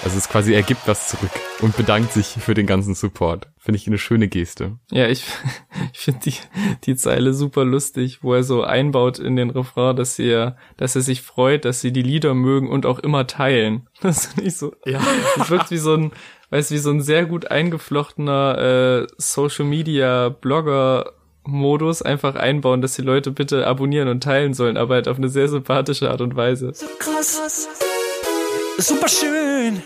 Also 0.05 0.17
es 0.17 0.17
ist 0.17 0.31
quasi, 0.31 0.55
er 0.55 0.63
gibt 0.63 0.87
was 0.89 1.09
zurück 1.09 1.31
und 1.61 1.77
bedankt 1.77 2.13
sich 2.13 2.27
für 2.27 2.55
den 2.55 2.67
ganzen 2.67 2.95
Support. 2.95 3.49
Finde 3.59 3.77
ich 3.77 3.87
eine 3.87 3.99
schöne 3.99 4.29
Geste. 4.29 4.79
Ja, 4.91 5.09
ich, 5.09 5.25
ich 5.93 5.99
finde 5.99 6.21
die, 6.25 6.35
die 6.85 6.97
Zeile 6.97 7.35
super 7.35 7.65
lustig, 7.65 8.21
wo 8.23 8.35
er 8.35 8.45
so 8.45 8.63
einbaut 8.63 9.19
in 9.19 9.37
den 9.37 9.51
Refrain, 9.51 9.97
dass 9.97 10.19
er, 10.19 10.57
dass 10.77 10.97
er 10.97 11.03
sich 11.03 11.23
freut, 11.23 11.65
dass 11.65 11.81
sie 11.81 11.93
die 11.93 12.03
Lieder 12.03 12.35
mögen 12.35 12.71
und 12.71 12.87
auch 12.87 12.99
immer 12.99 13.27
teilen. 13.27 13.87
Das 14.01 14.27
finde 14.27 14.45
ich 14.45 14.57
so. 14.57 14.73
Ja. 14.87 15.01
Das 15.37 15.51
wirkt 15.51 15.73
wie 15.73 15.77
so 15.77 15.95
ein, 15.95 16.13
weißt 16.51 16.71
wie 16.71 16.79
so 16.79 16.91
ein 16.91 17.03
sehr 17.03 17.27
gut 17.27 17.51
eingeflochtener 17.51 19.03
äh, 19.03 19.07
Social 19.19 19.65
Media 19.65 20.29
Blogger 20.29 21.13
Modus 21.45 22.03
einfach 22.03 22.37
einbauen, 22.37 22.81
dass 22.81 22.95
die 22.95 23.03
Leute 23.03 23.33
bitte 23.33 23.67
abonnieren 23.67 24.09
und 24.09 24.23
teilen 24.23 24.55
sollen, 24.55 24.77
aber 24.77 24.95
halt 24.95 25.09
auf 25.09 25.17
eine 25.17 25.29
sehr 25.29 25.49
sympathische 25.49 26.11
Art 26.11 26.21
und 26.21 26.37
Weise. 26.37 26.73
krass. 26.99 27.41
Super 28.79 29.09
schön, 29.09 29.83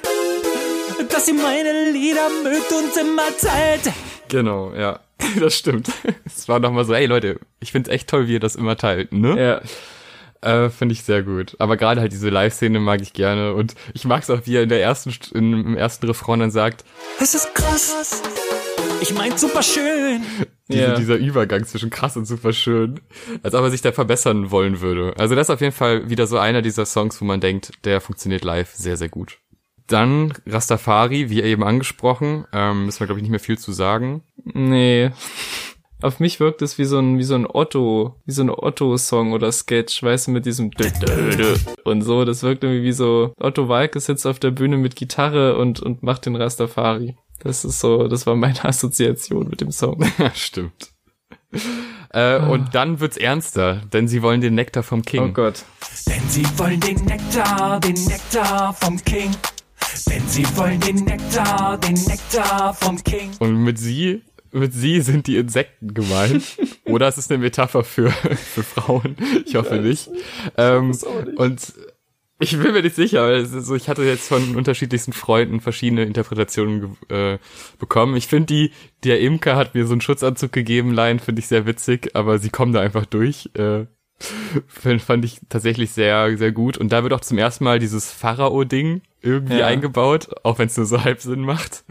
dass 1.09 1.27
sie 1.27 1.33
meine 1.33 1.91
Lieder 1.91 2.29
mögt 2.43 2.71
und 2.73 2.97
immer 3.01 3.23
teilt. 3.41 3.93
Genau, 4.29 4.73
ja. 4.75 5.01
Das 5.39 5.57
stimmt. 5.57 5.89
Es 6.27 6.49
war 6.49 6.59
nochmal 6.59 6.85
so, 6.85 6.93
ey 6.95 7.07
Leute, 7.07 7.39
ich 7.61 7.71
find's 7.73 7.89
echt 7.89 8.09
toll, 8.09 8.27
wie 8.27 8.35
ihr 8.35 8.41
das 8.41 8.57
immer 8.57 8.77
teilt, 8.77 9.13
ne? 9.13 9.61
Ja. 10.43 10.65
Äh, 10.67 10.71
Finde 10.71 10.93
ich 10.95 11.05
sehr 11.05 11.23
gut. 11.23 11.55
Aber 11.61 11.77
gerade 11.77 12.01
halt 12.01 12.11
diese 12.13 12.29
Live-Szene 12.29 12.81
mag 12.81 13.01
ich 13.01 13.13
gerne. 13.13 13.55
Und 13.55 13.75
ich 13.95 14.05
mag's 14.05 14.29
auch, 14.29 14.41
wie 14.45 14.57
er 14.57 14.65
in 14.65 14.69
der 14.69 14.83
ersten, 14.83 15.11
St- 15.11 15.33
in, 15.33 15.53
im 15.53 15.77
ersten 15.77 16.07
Refrain 16.07 16.41
dann 16.41 16.51
sagt, 16.51 16.85
Es 17.21 17.35
ist 17.37 17.55
krass. 17.55 18.21
Ich 19.03 19.13
mein 19.15 19.37
super 19.37 19.63
schön. 19.65 20.23
diese, 20.69 20.81
Ja. 20.81 20.95
dieser 20.97 21.17
Übergang 21.17 21.65
zwischen 21.65 21.91
krass 21.91 22.17
und 22.17 22.25
super 22.25 22.53
schön. 22.53 23.01
Als 23.43 23.53
ob 23.55 23.63
er 23.65 23.71
sich 23.71 23.83
da 23.83 23.91
verbessern 23.91 24.53
wollen 24.53 24.81
würde. 24.81 25.13
Also 25.19 25.35
das 25.35 25.49
ist 25.49 25.51
auf 25.55 25.61
jeden 25.61 25.73
Fall 25.75 26.09
wieder 26.09 26.29
so 26.29 26.39
einer 26.39 26.63
dieser 26.63 26.87
Songs, 26.87 27.21
wo 27.21 27.25
man 27.25 27.41
denkt, 27.41 27.73
der 27.85 28.01
funktioniert 28.01 28.45
live 28.45 28.71
sehr, 28.73 28.97
sehr 28.97 29.09
gut. 29.09 29.39
Dann 29.89 30.33
Rastafari, 30.47 31.31
wie 31.31 31.43
eben 31.43 31.65
angesprochen, 31.65 32.47
ähm, 32.53 32.87
müssen 32.87 33.01
wir 33.01 33.07
glaube 33.09 33.19
ich 33.19 33.23
nicht 33.23 33.33
mehr 33.33 33.41
viel 33.41 33.59
zu 33.59 33.73
sagen. 33.73 34.23
Nee. 34.45 35.11
Auf 36.01 36.21
mich 36.21 36.39
wirkt 36.41 36.63
es 36.63 36.79
wie 36.79 36.85
so 36.85 36.99
ein, 36.99 37.19
wie 37.19 37.23
so 37.25 37.35
ein 37.35 37.47
Otto, 37.47 38.17
wie 38.25 38.33
so 38.33 38.43
ein 38.43 38.51
Otto-Song 38.51 39.33
oder 39.33 39.51
Sketch, 39.53 40.03
weißt 40.03 40.29
du, 40.29 40.31
mit 40.31 40.47
diesem 40.47 40.71
und 41.85 42.03
so. 42.03 42.25
Das 42.25 42.43
wirkt 42.43 42.65
irgendwie 42.65 42.85
wie 42.85 42.93
so, 42.93 43.33
Otto 43.39 43.69
Walke 43.69 43.99
sitzt 44.01 44.27
auf 44.27 44.39
der 44.39 44.51
Bühne 44.53 44.77
mit 44.79 44.95
Gitarre 44.97 45.57
und, 45.59 45.81
und 45.81 46.03
macht 46.03 46.27
den 46.27 46.37
Rastafari. 46.37 47.17
Das 47.43 47.65
ist 47.65 47.81
so, 47.81 48.09
das 48.09 48.27
war 48.27 48.37
meine 48.37 48.65
Assoziation 48.65 49.49
mit 49.49 49.61
dem 49.61 49.73
Song. 49.73 50.05
Ja, 50.19 50.33
stimmt. 50.35 50.91
Äh, 52.11 52.39
Und 52.39 52.75
dann 52.75 53.01
wird's 53.01 53.17
ernster, 53.17 53.83
denn 53.93 54.09
sie 54.09 54.23
wollen 54.23 54.41
den 54.41 54.55
Nektar 54.55 54.83
vom 54.83 55.03
King. 55.03 55.23
Oh 55.31 55.33
Gott. 55.33 55.65
Denn 56.07 56.23
sie 56.29 56.45
wollen 56.57 56.81
den 56.81 56.97
Nektar, 57.05 57.81
den 57.81 57.95
Nektar 58.05 58.73
vom 58.75 59.03
King. 59.05 59.31
Denn 60.09 60.27
sie 60.29 60.45
wollen 60.57 60.81
den 60.81 60.97
Nektar, 61.05 61.79
den 61.79 61.95
Nektar 61.95 62.75
vom 62.75 63.03
King. 63.03 63.31
Und 63.39 63.57
mit 63.65 63.79
sie, 63.79 64.23
mit 64.53 64.73
sie 64.73 65.01
sind 65.01 65.27
die 65.27 65.37
Insekten 65.37 65.93
gemeint. 65.93 66.43
Oder 66.87 67.09
es 67.09 67.19
ist 67.19 67.31
eine 67.31 67.43
Metapher 67.43 67.85
für, 67.85 68.11
für 68.11 68.63
Frauen. 68.63 69.17
Ich 69.45 69.55
hoffe 69.57 69.77
nicht. 69.77 70.09
Ähm, 70.57 70.97
und 71.37 71.73
ich 72.43 72.59
bin 72.59 72.73
mir 72.73 72.83
nicht 72.83 72.97
sicher, 72.97 73.23
weil 73.23 73.47
so, 73.47 73.75
ich 73.75 73.89
hatte 73.89 74.03
jetzt 74.03 74.29
von 74.29 74.57
unterschiedlichsten 74.57 75.13
Freunden 75.13 75.61
verschiedene 75.61 76.05
Interpretationen 76.05 76.97
äh, 77.09 77.39
bekommen. 77.79 78.17
Ich 78.17 78.27
finde 78.27 78.47
die, 78.47 78.73
der 79.05 79.21
Imker 79.21 79.57
hat 79.57 79.75
mir 79.75 79.87
so 79.87 79.93
einen 79.93 80.01
Schutzanzug 80.01 80.53
gegeben, 80.53 80.93
Line, 80.93 81.19
finde 81.21 81.41
ich 81.41 81.47
sehr 81.49 81.67
witzig, 81.67 82.15
aber 82.15 82.39
sie 82.39 82.51
kommen 82.51 82.73
da 82.73 82.81
einfach 82.81 83.07
durch. 83.07 83.51
Äh, 83.55 83.87
fand 84.69 85.03
fand 85.03 85.25
ich 85.25 85.41
tatsächlich 85.49 85.91
sehr, 85.91 86.37
sehr 86.37 86.53
gut. 86.53 86.77
Und 86.79 86.93
da 86.93 87.03
wird 87.03 87.13
auch 87.13 87.21
zum 87.21 87.39
ersten 87.39 87.65
Mal 87.65 87.79
dieses 87.79 88.13
Pharao-Ding 88.13 89.03
irgendwie 89.21 89.59
Ja. 89.59 89.67
eingebaut, 89.67 90.29
auch 90.45 90.59
wenn 90.59 90.67
es 90.67 90.77
nur 90.77 90.87
so 90.87 91.03
halb 91.03 91.21
Sinn 91.21 91.41
macht. 91.43 91.85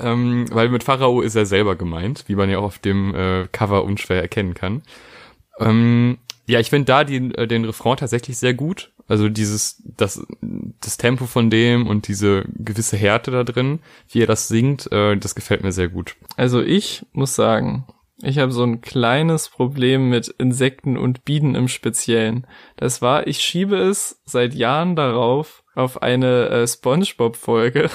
ähm, 0.00 0.46
weil 0.50 0.68
mit 0.68 0.84
Pharao 0.84 1.20
ist 1.20 1.34
er 1.34 1.46
selber 1.46 1.76
gemeint, 1.76 2.24
wie 2.28 2.34
man 2.36 2.48
ja 2.50 2.58
auch 2.58 2.64
auf 2.64 2.78
dem 2.78 3.14
äh, 3.14 3.46
Cover 3.52 3.84
unschwer 3.84 4.20
erkennen 4.22 4.54
kann. 4.54 4.82
Ähm, 5.58 6.18
ja, 6.52 6.60
ich 6.60 6.68
finde 6.68 6.84
da 6.84 7.04
den, 7.04 7.34
äh, 7.34 7.48
den 7.48 7.64
Refrain 7.64 7.96
tatsächlich 7.96 8.36
sehr 8.36 8.52
gut. 8.52 8.92
Also 9.08 9.30
dieses, 9.30 9.82
das, 9.96 10.24
das 10.42 10.98
Tempo 10.98 11.24
von 11.24 11.48
dem 11.48 11.86
und 11.86 12.08
diese 12.08 12.44
gewisse 12.54 12.96
Härte 12.98 13.30
da 13.30 13.42
drin, 13.42 13.80
wie 14.10 14.20
er 14.20 14.26
das 14.26 14.48
singt, 14.48 14.90
äh, 14.92 15.16
das 15.16 15.34
gefällt 15.34 15.62
mir 15.62 15.72
sehr 15.72 15.88
gut. 15.88 16.14
Also 16.36 16.60
ich 16.60 17.06
muss 17.12 17.34
sagen, 17.34 17.86
ich 18.20 18.38
habe 18.38 18.52
so 18.52 18.64
ein 18.64 18.82
kleines 18.82 19.48
Problem 19.48 20.10
mit 20.10 20.28
Insekten 20.28 20.98
und 20.98 21.24
Bienen 21.24 21.54
im 21.54 21.68
Speziellen. 21.68 22.46
Das 22.76 23.00
war, 23.00 23.26
ich 23.26 23.38
schiebe 23.38 23.76
es 23.76 24.20
seit 24.26 24.52
Jahren 24.54 24.94
darauf 24.94 25.64
auf 25.74 26.02
eine 26.02 26.48
äh, 26.50 26.66
SpongeBob-Folge, 26.66 27.88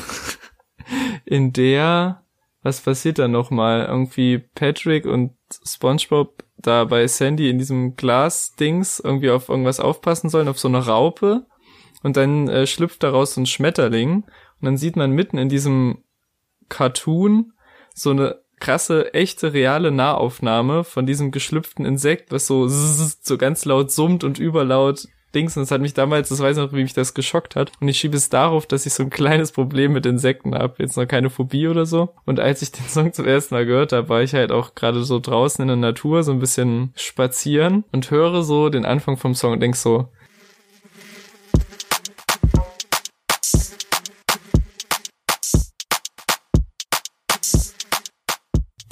in 1.25 1.53
der, 1.53 2.23
was 2.63 2.81
passiert 2.81 3.19
da 3.19 3.27
nochmal? 3.27 3.85
Irgendwie 3.85 4.39
Patrick 4.39 5.05
und 5.05 5.33
SpongeBob 5.63 6.43
da 6.57 6.85
bei 6.85 7.07
Sandy 7.07 7.49
in 7.49 7.59
diesem 7.59 7.95
Glas-Dings 7.95 8.99
irgendwie 8.99 9.29
auf 9.29 9.49
irgendwas 9.49 9.79
aufpassen 9.79 10.29
sollen, 10.29 10.47
auf 10.47 10.59
so 10.59 10.67
eine 10.67 10.85
Raupe. 10.85 11.45
Und 12.03 12.17
dann 12.17 12.47
äh, 12.47 12.67
schlüpft 12.67 13.03
daraus 13.03 13.33
so 13.33 13.41
ein 13.41 13.45
Schmetterling. 13.45 14.23
Und 14.23 14.65
dann 14.65 14.77
sieht 14.77 14.95
man 14.95 15.11
mitten 15.11 15.37
in 15.37 15.49
diesem 15.49 16.03
Cartoon 16.69 17.53
so 17.93 18.11
eine 18.11 18.41
krasse, 18.59 19.13
echte, 19.13 19.53
reale 19.53 19.91
Nahaufnahme 19.91 20.83
von 20.83 21.05
diesem 21.05 21.31
geschlüpften 21.31 21.85
Insekt, 21.85 22.31
was 22.31 22.47
so 22.47 22.67
so 22.67 23.37
ganz 23.37 23.65
laut 23.65 23.91
summt 23.91 24.23
und 24.23 24.39
überlaut 24.39 25.07
Dings. 25.33 25.57
Und 25.57 25.63
das 25.63 25.71
hat 25.71 25.81
mich 25.81 25.93
damals, 25.93 26.29
das 26.29 26.39
weiß 26.39 26.57
ich 26.57 26.63
noch, 26.63 26.73
wie 26.73 26.83
mich 26.83 26.93
das 26.93 27.13
geschockt 27.13 27.55
hat. 27.55 27.71
Und 27.79 27.87
ich 27.87 27.97
schiebe 27.97 28.17
es 28.17 28.29
darauf, 28.29 28.65
dass 28.65 28.85
ich 28.85 28.93
so 28.93 29.03
ein 29.03 29.09
kleines 29.09 29.51
Problem 29.51 29.93
mit 29.93 30.05
Insekten 30.05 30.55
habe. 30.55 30.75
Jetzt 30.79 30.97
noch 30.97 31.07
keine 31.07 31.29
Phobie 31.29 31.67
oder 31.67 31.85
so. 31.85 32.09
Und 32.25 32.39
als 32.39 32.61
ich 32.61 32.71
den 32.71 32.87
Song 32.87 33.13
zum 33.13 33.25
ersten 33.25 33.55
Mal 33.55 33.65
gehört 33.65 33.93
habe, 33.93 34.09
war 34.09 34.21
ich 34.21 34.33
halt 34.33 34.51
auch 34.51 34.75
gerade 34.75 35.03
so 35.03 35.19
draußen 35.19 35.61
in 35.61 35.67
der 35.67 35.77
Natur, 35.77 36.23
so 36.23 36.31
ein 36.31 36.39
bisschen 36.39 36.91
spazieren 36.95 37.83
und 37.91 38.11
höre 38.11 38.43
so 38.43 38.69
den 38.69 38.85
Anfang 38.85 39.17
vom 39.17 39.35
Song 39.35 39.53
und 39.53 39.59
denk 39.59 39.75
so, 39.75 40.09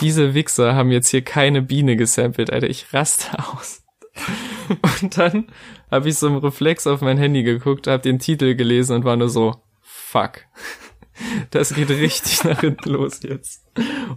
diese 0.06 0.34
Wichser 0.34 0.76
haben 0.76 0.92
jetzt 0.92 1.10
hier 1.10 1.24
keine 1.24 1.62
Biene 1.62 1.96
gesampelt, 1.96 2.52
Alter. 2.52 2.70
Ich 2.70 2.94
raste 2.94 3.40
aus. 3.40 3.84
Und 5.02 5.18
dann 5.18 5.48
habe 5.92 6.10
ich 6.10 6.18
so 6.18 6.28
im 6.28 6.38
Reflex 6.38 6.88
auf 6.88 7.02
mein 7.02 7.18
Handy 7.18 7.44
geguckt, 7.44 7.88
habe 7.88 8.04
den 8.04 8.20
Titel 8.20 8.56
gelesen 8.56 8.98
und 8.98 9.06
war 9.06 9.16
nur 9.16 9.30
so, 9.30 9.56
fuck. 9.82 10.42
Das 11.50 11.74
geht 11.74 11.90
richtig 11.90 12.44
nach 12.44 12.60
hinten 12.60 12.90
los 12.90 13.22
jetzt. 13.24 13.66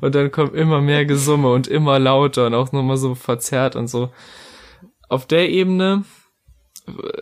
Und 0.00 0.16
dann 0.16 0.32
kommt 0.32 0.56
immer 0.56 0.80
mehr 0.80 1.04
Gesumme 1.04 1.52
und 1.52 1.68
immer 1.68 2.00
lauter 2.00 2.46
und 2.46 2.54
auch 2.54 2.72
nochmal 2.72 2.96
so 2.96 3.14
verzerrt 3.14 3.76
und 3.76 3.86
so. 3.86 4.10
Auf 5.08 5.24
der 5.24 5.48
Ebene 5.48 6.02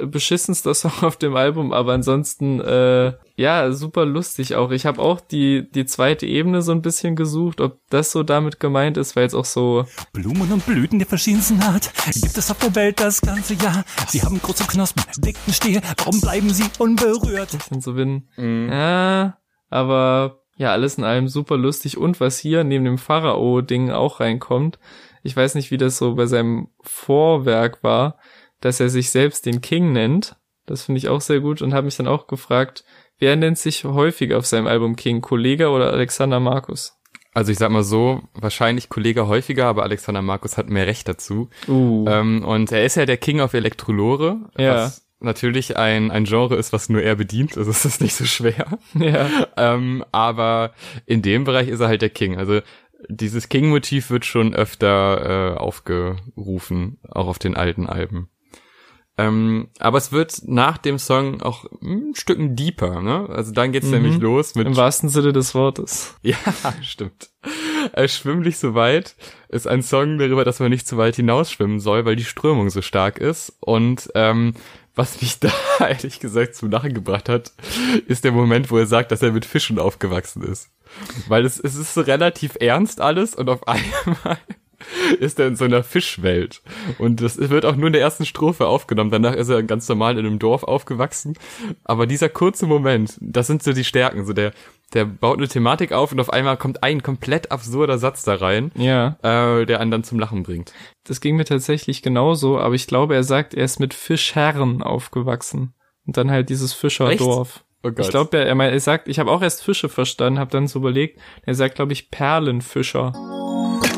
beschissenster 0.04 0.74
Song 0.74 0.92
auf 1.02 1.16
dem 1.16 1.36
Album, 1.36 1.72
aber 1.72 1.92
ansonsten 1.92 2.60
äh, 2.60 3.12
ja 3.36 3.72
super 3.72 4.04
lustig 4.04 4.54
auch. 4.54 4.70
Ich 4.70 4.86
habe 4.86 5.00
auch 5.00 5.20
die 5.20 5.68
die 5.70 5.86
zweite 5.86 6.26
Ebene 6.26 6.62
so 6.62 6.72
ein 6.72 6.82
bisschen 6.82 7.16
gesucht, 7.16 7.60
ob 7.60 7.78
das 7.90 8.12
so 8.12 8.22
damit 8.22 8.60
gemeint 8.60 8.96
ist, 8.96 9.16
weil 9.16 9.26
es 9.26 9.34
auch 9.34 9.44
so 9.44 9.84
Blumen 10.12 10.52
und 10.52 10.66
Blüten 10.66 10.98
der 10.98 11.08
verschiedensten 11.08 11.60
Art 11.62 11.90
gibt 12.04 12.36
es 12.36 12.50
auf 12.50 12.58
der 12.58 12.74
Welt 12.74 13.00
das 13.00 13.20
ganze 13.20 13.54
Jahr. 13.54 13.84
Sie 14.08 14.22
haben 14.22 14.40
große 14.40 14.64
Knospen, 14.64 15.02
dicken 15.18 15.52
Stiel. 15.52 15.80
Warum 15.98 16.20
bleiben 16.20 16.50
sie 16.50 16.64
unberührt? 16.78 17.56
und 17.70 17.82
so 17.82 17.94
bin. 17.94 18.28
Ja, 18.36 19.38
aber 19.70 20.40
ja, 20.56 20.72
alles 20.72 20.96
in 20.96 21.04
allem 21.04 21.28
super 21.28 21.56
lustig 21.56 21.98
und 21.98 22.20
was 22.20 22.38
hier 22.38 22.64
neben 22.64 22.84
dem 22.84 22.98
Pharao-Ding 22.98 23.90
auch 23.90 24.20
reinkommt. 24.20 24.78
Ich 25.22 25.36
weiß 25.36 25.54
nicht, 25.54 25.70
wie 25.70 25.76
das 25.76 25.98
so 25.98 26.14
bei 26.14 26.26
seinem 26.26 26.68
Vorwerk 26.80 27.82
war, 27.82 28.18
dass 28.60 28.80
er 28.80 28.88
sich 28.88 29.10
selbst 29.10 29.46
den 29.46 29.60
King 29.60 29.92
nennt. 29.92 30.36
Das 30.66 30.84
finde 30.84 30.98
ich 30.98 31.08
auch 31.08 31.20
sehr 31.20 31.40
gut 31.40 31.62
und 31.62 31.74
habe 31.74 31.84
mich 31.84 31.96
dann 31.96 32.08
auch 32.08 32.26
gefragt, 32.26 32.84
wer 33.18 33.36
nennt 33.36 33.58
sich 33.58 33.84
häufiger 33.84 34.38
auf 34.38 34.46
seinem 34.46 34.66
Album 34.66 34.96
King? 34.96 35.20
Kollega 35.20 35.68
oder 35.68 35.92
Alexander 35.92 36.40
Markus? 36.40 36.94
Also 37.34 37.52
ich 37.52 37.58
sag 37.58 37.70
mal 37.70 37.82
so, 37.82 38.22
wahrscheinlich 38.32 38.88
Kollege 38.88 39.26
häufiger, 39.26 39.66
aber 39.66 39.82
Alexander 39.82 40.22
Markus 40.22 40.56
hat 40.56 40.70
mehr 40.70 40.86
Recht 40.86 41.06
dazu. 41.06 41.50
Uh. 41.68 42.06
Ähm, 42.08 42.42
und 42.44 42.72
er 42.72 42.84
ist 42.84 42.96
ja 42.96 43.04
der 43.04 43.18
King 43.18 43.40
of 43.40 43.52
Elektrolore, 43.52 44.38
Ja. 44.56 44.76
was 44.76 45.06
natürlich 45.20 45.76
ein, 45.76 46.10
ein 46.10 46.24
Genre 46.24 46.56
ist, 46.56 46.72
was 46.72 46.88
nur 46.88 47.02
er 47.02 47.14
bedient, 47.14 47.56
also 47.58 47.70
es 47.70 47.84
ist 47.84 48.00
nicht 48.00 48.14
so 48.14 48.24
schwer. 48.24 48.78
ja. 48.94 49.28
ähm, 49.56 50.02
aber 50.12 50.72
in 51.04 51.20
dem 51.20 51.44
Bereich 51.44 51.68
ist 51.68 51.80
er 51.80 51.88
halt 51.88 52.00
der 52.02 52.10
King. 52.10 52.38
Also 52.38 52.60
dieses 53.08 53.48
King-Motiv 53.48 54.10
wird 54.10 54.24
schon 54.24 54.54
öfter 54.54 55.54
äh, 55.54 55.58
aufgerufen, 55.58 56.98
auch 57.08 57.28
auf 57.28 57.38
den 57.38 57.56
alten 57.56 57.86
Alben. 57.86 58.30
Ähm, 59.18 59.68
aber 59.78 59.96
es 59.96 60.12
wird 60.12 60.42
nach 60.44 60.76
dem 60.76 60.98
Song 60.98 61.40
auch 61.40 61.64
ein 61.82 62.12
Stücken 62.14 62.54
deeper, 62.54 63.00
ne? 63.00 63.26
Also 63.30 63.52
dann 63.52 63.72
geht's 63.72 63.86
Mhm. 63.86 63.92
nämlich 63.92 64.18
los 64.18 64.54
mit 64.54 64.66
Im 64.66 64.76
wahrsten 64.76 65.08
Sinne 65.08 65.32
des 65.32 65.54
Wortes. 65.54 66.14
ja, 66.22 66.36
stimmt. 66.82 67.30
Äh, 67.92 68.08
Schwimm 68.08 68.40
nicht 68.40 68.58
so 68.58 68.74
weit 68.74 69.16
ist 69.48 69.66
ein 69.66 69.82
Song 69.82 70.18
darüber, 70.18 70.44
dass 70.44 70.60
man 70.60 70.70
nicht 70.70 70.86
zu 70.86 70.96
weit 70.98 71.16
hinausschwimmen 71.16 71.80
soll, 71.80 72.04
weil 72.04 72.16
die 72.16 72.24
Strömung 72.24 72.68
so 72.68 72.82
stark 72.82 73.18
ist. 73.18 73.56
Und 73.60 74.10
ähm, 74.14 74.52
was 74.94 75.20
mich 75.22 75.40
da 75.40 75.50
ehrlich 75.80 76.20
gesagt 76.20 76.54
zum 76.54 76.70
Lachen 76.70 76.92
gebracht 76.92 77.28
hat, 77.30 77.52
ist 78.06 78.24
der 78.24 78.32
Moment, 78.32 78.70
wo 78.70 78.76
er 78.76 78.86
sagt, 78.86 79.12
dass 79.12 79.22
er 79.22 79.32
mit 79.32 79.46
Fischen 79.46 79.78
aufgewachsen 79.78 80.42
ist. 80.42 80.68
Weil 81.28 81.44
es, 81.46 81.58
es 81.58 81.74
ist 81.76 81.94
so 81.94 82.02
relativ 82.02 82.56
ernst 82.60 83.00
alles 83.00 83.34
und 83.34 83.48
auf 83.48 83.60
einmal 83.68 84.38
ist 85.20 85.38
er 85.38 85.48
in 85.48 85.56
so 85.56 85.64
einer 85.64 85.82
Fischwelt. 85.82 86.62
Und 86.98 87.20
das 87.20 87.38
wird 87.38 87.64
auch 87.64 87.76
nur 87.76 87.88
in 87.88 87.92
der 87.92 88.02
ersten 88.02 88.24
Strophe 88.26 88.66
aufgenommen. 88.66 89.10
Danach 89.10 89.34
ist 89.34 89.48
er 89.48 89.62
ganz 89.62 89.88
normal 89.88 90.18
in 90.18 90.26
einem 90.26 90.38
Dorf 90.38 90.62
aufgewachsen. 90.62 91.34
Aber 91.84 92.06
dieser 92.06 92.28
kurze 92.28 92.66
Moment, 92.66 93.16
das 93.20 93.46
sind 93.46 93.62
so 93.62 93.72
die 93.72 93.84
Stärken. 93.84 94.24
So 94.24 94.32
der, 94.32 94.52
der 94.94 95.04
baut 95.04 95.38
eine 95.38 95.48
Thematik 95.48 95.92
auf 95.92 96.12
und 96.12 96.20
auf 96.20 96.32
einmal 96.32 96.56
kommt 96.56 96.82
ein 96.82 97.02
komplett 97.02 97.50
absurder 97.50 97.98
Satz 97.98 98.22
da 98.24 98.34
rein, 98.36 98.70
Ja. 98.76 99.16
äh, 99.22 99.66
der 99.66 99.80
einen 99.80 99.90
dann 99.90 100.04
zum 100.04 100.18
Lachen 100.18 100.42
bringt. 100.42 100.72
Das 101.06 101.20
ging 101.20 101.36
mir 101.36 101.44
tatsächlich 101.44 102.02
genauso, 102.02 102.58
aber 102.58 102.74
ich 102.74 102.86
glaube, 102.86 103.14
er 103.14 103.24
sagt, 103.24 103.54
er 103.54 103.64
ist 103.64 103.80
mit 103.80 103.94
Fischherren 103.94 104.82
aufgewachsen. 104.82 105.74
Und 106.06 106.16
dann 106.16 106.30
halt 106.30 106.50
dieses 106.50 106.72
Fischerdorf. 106.72 107.64
Oh. 107.82 107.90
Ich 107.98 108.08
glaube, 108.08 108.36
er, 108.38 108.46
er, 108.46 108.54
meint- 108.56 108.72
er 108.72 108.80
sagt, 108.80 109.06
ich 109.06 109.20
habe 109.20 109.30
auch 109.30 109.42
erst 109.42 109.62
Fische 109.62 109.88
verstanden, 109.88 110.40
habe 110.40 110.50
dann 110.50 110.66
so 110.66 110.80
überlegt, 110.80 111.20
er 111.44 111.54
sagt, 111.54 111.76
glaube 111.76 111.92
ich, 111.92 112.10
Perlenfischer. 112.10 113.12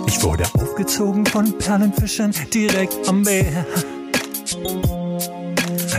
Ich 0.09 0.23
wurde 0.23 0.45
aufgezogen 0.55 1.27
von 1.27 1.59
Perlenfischern 1.59 2.33
direkt 2.55 3.07
am 3.07 3.21
Meer. 3.21 3.67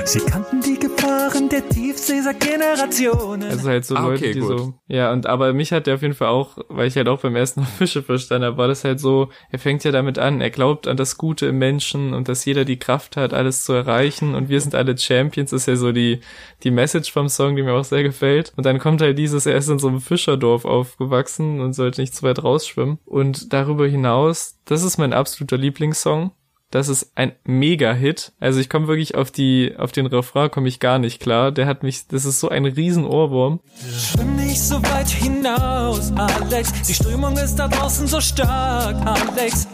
Sie 0.10 0.22
kannten 0.22 0.60
die 0.62 0.80
Gefahren 0.80 1.50
der 1.50 1.70
Tiefsee 1.70 2.22
seit 2.22 2.40
Generationen. 2.40 3.44
Also 3.44 3.70
halt 3.70 3.86
so 3.86 3.94
Ah, 3.96 4.08
Leute, 4.08 4.16
okay, 4.24 4.34
die 4.34 4.40
gut. 4.40 4.58
so. 4.58 4.74
Ja, 4.88 5.12
und 5.12 5.28
aber 5.28 5.54
mich 5.54 5.72
hat 5.72 5.86
der 5.86 5.94
auf 5.94 6.02
jeden 6.02 6.16
Fall 6.16 6.30
auch, 6.30 6.58
weil 6.68 6.88
ich 6.88 6.96
halt 6.96 7.08
auch 7.08 7.22
beim 7.22 7.36
ersten 7.36 7.60
Mal 7.60 7.68
Fische 7.78 8.02
verstanden 8.02 8.46
habe, 8.46 8.58
war 8.58 8.68
das 8.68 8.84
halt 8.84 9.00
so, 9.00 9.30
er 9.52 9.60
fängt 9.60 9.84
ja 9.84 9.92
damit 9.92 10.18
an, 10.18 10.42
er 10.42 10.50
glaubt 10.50 10.88
an 10.88 10.98
das 10.98 11.20
Gute 11.20 11.46
im 11.46 11.60
Menschen 11.60 12.16
und 12.16 12.28
dass 12.28 12.44
jeder 12.46 12.66
die 12.66 12.80
Kraft 12.80 13.18
hat, 13.18 13.36
alles 13.36 13.64
zu 13.64 13.74
erreichen 13.74 14.34
und 14.34 14.50
wir 14.50 14.60
sind 14.60 14.74
alle 14.74 14.98
Champions, 14.98 15.54
ist 15.54 15.68
ja 15.68 15.76
so 15.76 15.92
die, 15.92 16.22
die 16.64 16.72
Message 16.72 17.12
vom 17.12 17.30
Song, 17.30 17.56
die 17.56 17.62
mir 17.62 17.74
auch 17.74 17.84
sehr 17.84 18.02
gefällt. 18.02 18.52
Und 18.58 18.66
dann 18.66 18.80
kommt 18.80 19.02
halt 19.04 19.20
dieses, 19.20 19.46
er 19.46 19.58
ist 19.58 19.70
in 19.70 19.78
so 19.78 19.90
einem 19.90 20.02
Fischerdorf 20.02 20.66
aufgewachsen 20.66 21.62
und 21.62 21.74
sollte 21.74 22.02
nicht 22.02 22.16
zu 22.16 22.24
weit 22.24 22.44
rausschwimmen. 22.44 22.98
Und 23.06 23.54
darüber 23.54 23.86
hinaus, 23.88 24.58
das 24.66 24.82
ist 24.82 24.98
mein 24.98 25.14
absoluter 25.14 25.58
Lieblingssong. 25.58 26.32
Das 26.72 26.88
ist 26.88 27.14
ein 27.16 27.32
Mega-Hit. 27.46 28.32
Also 28.40 28.60
ich 28.60 28.70
komme 28.70 28.88
wirklich 28.88 29.16
auf 29.16 29.32
die, 29.32 29.74
auf 29.76 29.92
den 29.92 30.06
Refrain 30.06 30.52
komme 30.52 30.68
ich 30.68 30.80
gar 30.80 31.00
nicht 31.00 31.20
klar. 31.20 31.52
Der 31.52 31.66
hat 31.66 31.82
mich, 31.82 32.08
das 32.08 32.26
ist 32.26 32.40
so 32.40 32.50
ein 32.50 32.66
riesen 32.66 33.06
Ohrwurm. 33.06 33.60
Schwimm 33.92 34.36
nicht 34.36 34.62
so 34.62 34.76
weit 34.84 35.10
hinaus, 35.10 36.12
Alex. 36.16 36.72
Die 36.84 36.94
Strömung 36.94 37.36
ist 37.38 37.56
da 37.56 37.68
draußen 37.68 38.06
so 38.06 38.22
stark, 38.22 38.96
Alex. 39.04 39.68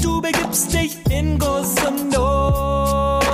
Du 0.00 0.22
begibst 0.22 0.72
dich 0.72 0.96
in 1.10 1.36
große 1.40 1.92
Not. 2.14 3.26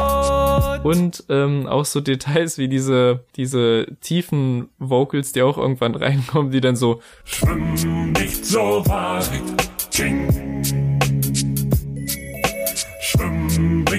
Und 0.83 1.25
ähm, 1.28 1.66
auch 1.66 1.85
so 1.85 2.00
Details 2.00 2.57
wie 2.57 2.69
diese, 2.69 3.26
diese 3.37 3.88
tiefen 4.00 4.71
Vocals, 4.78 5.33
die 5.33 5.42
auch 5.42 5.59
irgendwann 5.59 5.95
reinkommen, 5.95 6.50
die 6.50 6.62
dann 6.62 6.76
so, 6.76 7.02
Schwimm 7.25 8.12
nicht 8.12 8.47
so 8.47 8.83
weit, 8.87 9.28
King. 9.90 10.91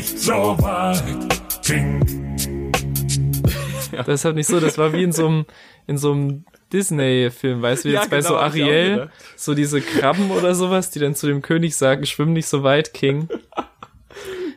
Nicht 0.03 0.19
so 0.19 0.57
weit, 0.59 1.63
King. 1.63 2.01
das 4.05 4.25
hat 4.25 4.35
nicht 4.35 4.47
so, 4.47 4.59
das 4.59 4.77
war 4.77 4.91
wie 4.91 5.03
in 5.03 5.13
so 5.13 5.27
einem, 5.27 5.45
in 5.87 5.97
so 5.97 6.11
einem 6.11 6.45
Disney-Film, 6.73 7.61
weißt 7.61 7.85
du, 7.85 7.89
wie 7.89 7.93
Ja, 7.93 8.01
jetzt 8.01 8.09
bei 8.09 8.17
genau, 8.17 8.29
so 8.29 8.41
hab 8.41 8.53
ich 8.53 8.63
auch 8.63 8.67
Ariel, 8.67 9.09
so 9.37 9.53
diese 9.53 9.79
Krabben 9.79 10.31
oder 10.31 10.55
sowas, 10.55 10.91
die 10.91 10.99
dann 10.99 11.15
zu 11.15 11.27
dem 11.27 11.41
König 11.41 11.77
sagen, 11.77 12.05
schwimm 12.05 12.33
nicht 12.33 12.47
so 12.47 12.63
weit, 12.63 12.93
King. 12.93 13.29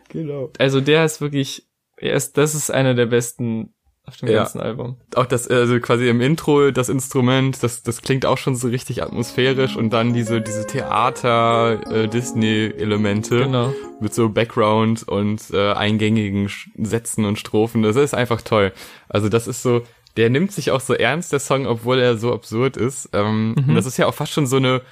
Genau. 0.09 0.50
Also 0.59 0.81
der 0.81 1.05
ist 1.05 1.21
wirklich, 1.21 1.69
er 1.97 2.15
ist, 2.15 2.37
das 2.38 2.55
ist 2.55 2.71
einer 2.71 2.95
der 2.95 3.07
besten 3.07 3.75
auf 4.07 4.17
dem 4.19 4.29
Ja. 4.29 4.39
ganzen 4.39 4.61
Album. 4.61 4.97
Auch 5.15 5.27
das, 5.27 5.49
also 5.49 5.79
quasi 5.81 6.09
im 6.09 6.21
Intro, 6.21 6.71
das 6.71 6.89
Instrument, 6.89 7.63
das, 7.63 7.83
das 7.83 8.03
klingt 8.03 8.25
auch 8.25 8.39
schon 8.39 8.55
so 8.55 8.69
richtig 8.69 9.03
atmosphärisch 9.03 9.77
und 9.77 9.91
dann 9.91 10.13
diese, 10.15 10.41
diese 10.41 10.67
Theater-Disney-Elemente 10.67 13.39
Genau. 13.41 13.73
mit 14.01 14.15
so 14.15 14.29
Background 14.29 15.07
und 15.09 15.43
äh, 15.53 15.73
eingängigen 15.73 16.47
Sch- 16.49 16.69
Sätzen 16.79 17.25
und 17.25 17.39
Strophen. 17.39 17.83
Das 17.83 17.97
ist 17.97 18.15
einfach 18.15 18.43
toll. 18.43 18.73
Also 19.09 19.29
das 19.29 19.47
ist 19.49 19.63
so, 19.63 19.83
der 20.17 20.31
nimmt 20.31 20.53
sich 20.53 20.71
auch 20.71 20.81
so 20.81 20.95
ernst, 20.95 21.33
der 21.33 21.41
Song, 21.41 21.67
obwohl 21.67 21.99
er 21.99 22.17
so 22.17 22.33
absurd 22.33 22.77
ist. 22.77 23.09
Ähm, 23.13 23.55
Und 23.69 23.75
das 23.75 23.87
ist 23.87 23.97
ja 23.99 24.07
auch 24.07 24.15
fast 24.15 24.33
schon 24.33 24.47
so 24.47 24.57
eine, 24.57 24.83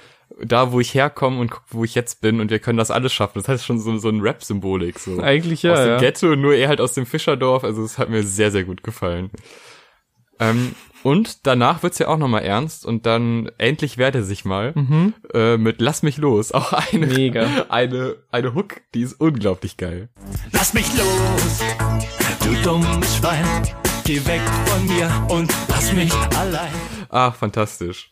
da 0.43 0.71
wo 0.71 0.79
ich 0.79 0.93
herkomme 0.93 1.39
und 1.39 1.51
guck, 1.51 1.63
wo 1.69 1.83
ich 1.83 1.95
jetzt 1.95 2.21
bin 2.21 2.39
und 2.39 2.49
wir 2.51 2.59
können 2.59 2.77
das 2.77 2.91
alles 2.91 3.13
schaffen. 3.13 3.39
Das 3.39 3.47
heißt 3.47 3.65
schon 3.65 3.79
so, 3.79 3.97
so 3.97 4.09
ein 4.09 4.21
Rap-Symbolik. 4.21 4.99
So. 4.99 5.19
Eigentlich 5.21 5.63
ja, 5.63 5.73
aus 5.73 5.79
dem 5.79 5.87
ja. 5.89 5.97
Ghetto, 5.97 6.35
nur 6.35 6.55
er 6.55 6.67
halt 6.67 6.81
aus 6.81 6.93
dem 6.93 7.05
Fischerdorf. 7.05 7.63
Also 7.63 7.83
es 7.83 7.97
hat 7.97 8.09
mir 8.09 8.23
sehr, 8.23 8.51
sehr 8.51 8.63
gut 8.63 8.83
gefallen. 8.83 9.29
Ähm, 10.39 10.75
und 11.03 11.45
danach 11.45 11.83
wird's 11.83 11.99
ja 11.99 12.07
auch 12.07 12.17
nochmal 12.17 12.43
ernst 12.43 12.85
und 12.85 13.05
dann 13.05 13.51
endlich 13.59 13.97
wehrt 13.97 14.15
er 14.15 14.23
sich 14.23 14.43
mal 14.43 14.73
äh, 15.33 15.55
mit 15.55 15.79
Lass 15.79 16.01
mich 16.01 16.17
los. 16.17 16.51
Auch 16.51 16.73
eine, 16.73 17.05
Mega. 17.05 17.67
eine, 17.69 18.15
eine 18.31 18.55
Hook, 18.55 18.81
die 18.93 19.01
ist 19.01 19.13
unglaublich 19.13 19.77
geil. 19.77 20.09
Lass 20.51 20.73
mich 20.73 20.87
los, 20.97 21.63
du 22.43 22.55
dummes 22.63 23.17
Schwein. 23.17 23.45
Geh 24.03 24.25
weg 24.25 24.41
von 24.65 24.85
mir 24.87 25.27
und 25.29 25.53
lass 25.67 25.93
mich 25.93 26.13
allein. 26.35 26.73
Ach, 27.09 27.35
fantastisch. 27.35 28.11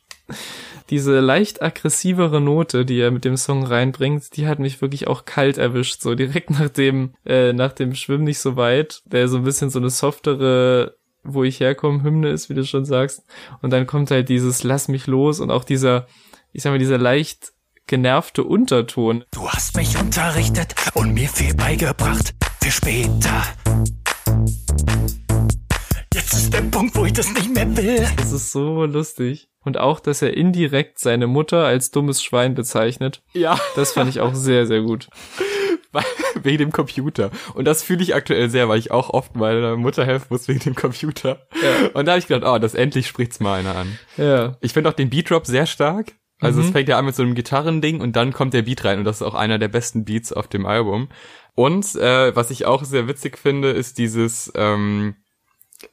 Diese 0.90 1.20
leicht 1.20 1.62
aggressivere 1.62 2.42
Note, 2.42 2.86
die 2.86 3.00
er 3.00 3.12
mit 3.12 3.26
dem 3.26 3.38
Song 3.38 3.66
reinbringt, 3.66 4.36
die 4.36 4.48
hat 4.48 4.60
mich 4.60 4.82
wirklich 4.82 5.08
auch 5.08 5.26
kalt 5.26 5.58
erwischt. 5.58 6.02
So 6.02 6.16
direkt 6.16 6.50
nach 6.50 6.70
dem, 6.70 7.14
äh, 7.26 7.54
nach 7.54 7.72
dem 7.72 7.96
Schwimm 7.96 8.24
nicht 8.24 8.40
so 8.40 8.56
weit, 8.56 9.02
der 9.06 9.28
so 9.28 9.38
ein 9.38 9.44
bisschen 9.44 9.70
so 9.70 9.80
eine 9.80 9.90
softere, 9.90 10.96
wo 11.24 11.44
ich 11.44 11.60
herkomme, 11.60 12.04
Hymne 12.04 12.30
ist, 12.30 12.50
wie 12.50 12.54
du 12.54 12.66
schon 12.66 12.86
sagst. 12.86 13.24
Und 13.62 13.72
dann 13.72 13.88
kommt 13.88 14.12
halt 14.12 14.30
dieses 14.30 14.64
Lass 14.64 14.88
mich 14.88 15.08
los 15.08 15.40
und 15.40 15.52
auch 15.52 15.64
dieser, 15.64 16.08
ich 16.52 16.64
sag 16.64 16.72
mal, 16.72 16.80
dieser 16.80 16.98
leicht 16.98 17.54
genervte 17.88 18.44
Unterton. 18.44 19.24
Du 19.32 19.48
hast 19.50 19.76
mich 19.76 19.98
unterrichtet 19.98 20.76
und 20.94 21.14
mir 21.14 21.30
viel 21.30 21.54
beigebracht 21.54 22.34
für 22.62 22.72
später. 22.72 23.44
Jetzt 26.34 26.46
ist 26.46 26.54
der 26.56 26.62
Punkt, 26.62 26.96
wo 26.96 27.06
ich 27.06 27.14
das 27.14 27.32
nicht 27.32 27.54
mehr 27.54 27.78
will. 27.78 28.08
Das 28.18 28.32
ist 28.32 28.52
so 28.52 28.86
lustig. 28.86 29.50
Und 29.64 29.78
auch, 29.78 30.00
dass 30.00 30.24
er 30.24 30.36
indirekt 30.36 30.98
seine 30.98 31.28
Mutter 31.28 31.64
als 31.64 31.92
dummes 31.92 32.24
Schwein 32.24 32.56
bezeichnet. 32.56 33.22
Ja, 33.34 33.60
Das 33.76 33.94
fand 33.94 34.10
ich 34.10 34.20
auch 34.20 34.34
sehr, 34.34 34.66
sehr 34.66 34.82
gut. 34.82 35.10
wegen 36.42 36.58
dem 36.58 36.72
Computer. 36.72 37.30
Und 37.54 37.66
das 37.66 37.84
fühle 37.84 38.02
ich 38.02 38.16
aktuell 38.16 38.50
sehr, 38.50 38.68
weil 38.68 38.80
ich 38.80 38.90
auch 38.90 39.12
oft 39.12 39.36
meiner 39.36 39.78
Mutter 39.78 40.06
helfen 40.08 40.26
muss 40.32 40.48
wegen 40.48 40.62
dem 40.62 40.74
Computer. 40.74 41.46
Ja. 41.62 41.90
Und 41.94 42.08
da 42.08 42.14
habe 42.14 42.20
ich 42.20 42.26
gedacht, 42.26 42.52
oh, 42.52 42.58
das 42.58 42.74
endlich 42.74 43.06
spricht's 43.06 43.40
mal 43.40 43.60
einer 43.60 43.76
an. 43.76 44.00
Ja. 44.18 44.58
Ich 44.60 44.74
finde 44.74 44.90
auch 44.90 44.94
den 44.96 45.12
Beat-Drop 45.12 45.46
sehr 45.46 45.68
stark. 45.68 46.14
Also 46.42 46.62
Mhm. 46.62 46.66
es 46.66 46.72
fängt 46.72 46.90
ja 46.90 46.98
an 46.98 47.06
mit 47.06 47.14
so 47.16 47.22
einem 47.22 47.36
Gitarrending 47.36 48.02
und 48.02 48.16
dann 48.16 48.34
kommt 48.34 48.56
der 48.56 48.64
Beat 48.64 48.84
rein 48.86 48.98
und 48.98 49.06
das 49.06 49.18
ist 49.18 49.22
auch 49.22 49.36
einer 49.36 49.60
der 49.60 49.68
besten 49.68 50.04
Beats 50.04 50.34
auf 50.34 50.48
dem 50.48 50.66
Album. 50.66 51.10
Und 51.54 51.94
äh, 51.94 52.36
was 52.36 52.50
ich 52.50 52.66
auch 52.66 52.84
sehr 52.86 53.08
witzig 53.08 53.38
finde, 53.38 53.70
ist 53.70 54.00
dieses 54.00 54.52
ähm, 54.56 55.14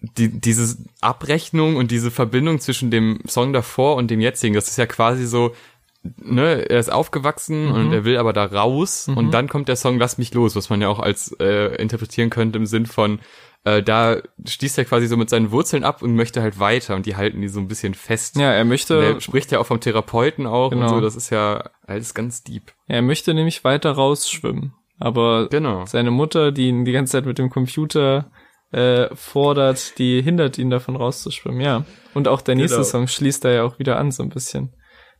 die, 0.00 0.29
diese 0.29 0.76
Abrechnung 1.00 1.76
und 1.76 1.90
diese 1.90 2.11
Verbindung 2.11 2.61
zwischen 2.61 2.90
dem 2.90 3.20
Song 3.26 3.53
davor 3.53 3.96
und 3.96 4.11
dem 4.11 4.20
jetzigen. 4.20 4.55
Das 4.55 4.68
ist 4.68 4.79
ja 4.79 4.87
quasi 4.87 5.26
so, 5.26 5.55
ne, 6.03 6.68
er 6.70 6.79
ist 6.81 6.90
aufgewachsen 6.92 7.66
Mhm. 7.68 7.74
und 7.74 7.92
er 7.92 8.05
will 8.05 8.16
aber 8.16 8.33
da 8.33 8.44
raus 8.44 9.09
und 9.14 9.33
dann 9.33 9.48
kommt 9.48 9.68
der 9.68 9.76
Song 9.76 9.98
Lass 9.98 10.18
mich 10.18 10.33
los, 10.35 10.57
was 10.57 10.70
man 10.70 10.81
ja 10.81 10.88
auch 10.88 11.00
als 11.00 11.33
äh, 11.40 11.74
interpretieren 11.76 12.31
könnte 12.31 12.59
im 12.59 12.66
Sinn 12.66 12.87
von 12.87 13.20
äh, 13.64 13.83
da 13.83 14.22
stieß 14.46 14.79
er 14.79 14.87
quasi 14.87 15.07
so 15.07 15.18
mit 15.18 15.29
seinen 15.29 15.50
Wurzeln 15.50 15.85
ab 15.85 16.00
und 16.00 16.14
möchte 16.14 16.40
halt 16.40 16.59
weiter 16.59 16.96
und 16.96 17.05
die 17.05 17.16
halten 17.16 17.42
die 17.42 17.48
so 17.48 17.61
ein 17.61 17.68
bisschen 17.68 17.92
fest. 17.92 18.37
Ja, 18.37 18.50
er 18.55 18.62
Und 18.62 18.68
möchte, 18.68 18.94
er 19.03 19.20
spricht 19.20 19.53
ja 19.53 19.59
auch 19.59 19.66
vom 19.66 19.81
Therapeuten 19.81 20.46
auch 20.46 20.70
Genau. 20.70 20.85
und 20.85 20.88
so, 20.88 21.00
das 21.03 21.14
ist 21.14 21.29
ja 21.29 21.64
alles 21.87 22.14
ganz 22.14 22.42
deep. 22.42 22.72
er 22.88 23.03
möchte 23.03 23.35
nämlich 23.35 23.62
weiter 23.62 23.90
rausschwimmen. 23.92 24.72
Aber 24.98 25.48
Genau. 25.50 25.85
seine 25.85 26.11
Mutter, 26.11 26.53
die 26.53 26.68
ihn 26.68 26.87
die 26.87 26.92
ganze 26.92 27.12
Zeit 27.12 27.26
mit 27.26 27.37
dem 27.38 27.50
Computer 27.50 28.31
äh, 28.72 29.14
fordert, 29.16 29.98
die 29.98 30.22
hindert 30.22 30.59
ihn 30.59 30.70
davon 30.70 30.96
rauszuschwimmen, 30.96 31.61
ja. 31.61 31.85
Und 32.14 32.28
auch 32.28 32.40
der 32.40 32.54
nächste 32.54 32.76
Genau. 32.78 32.88
Song 32.88 33.06
schließt 33.09 33.44
da 33.44 33.50
ja 33.50 33.62
auch 33.64 33.78
wieder 33.78 33.98
an, 33.98 34.11
so 34.12 34.22
ein 34.22 34.28
bisschen. 34.28 34.72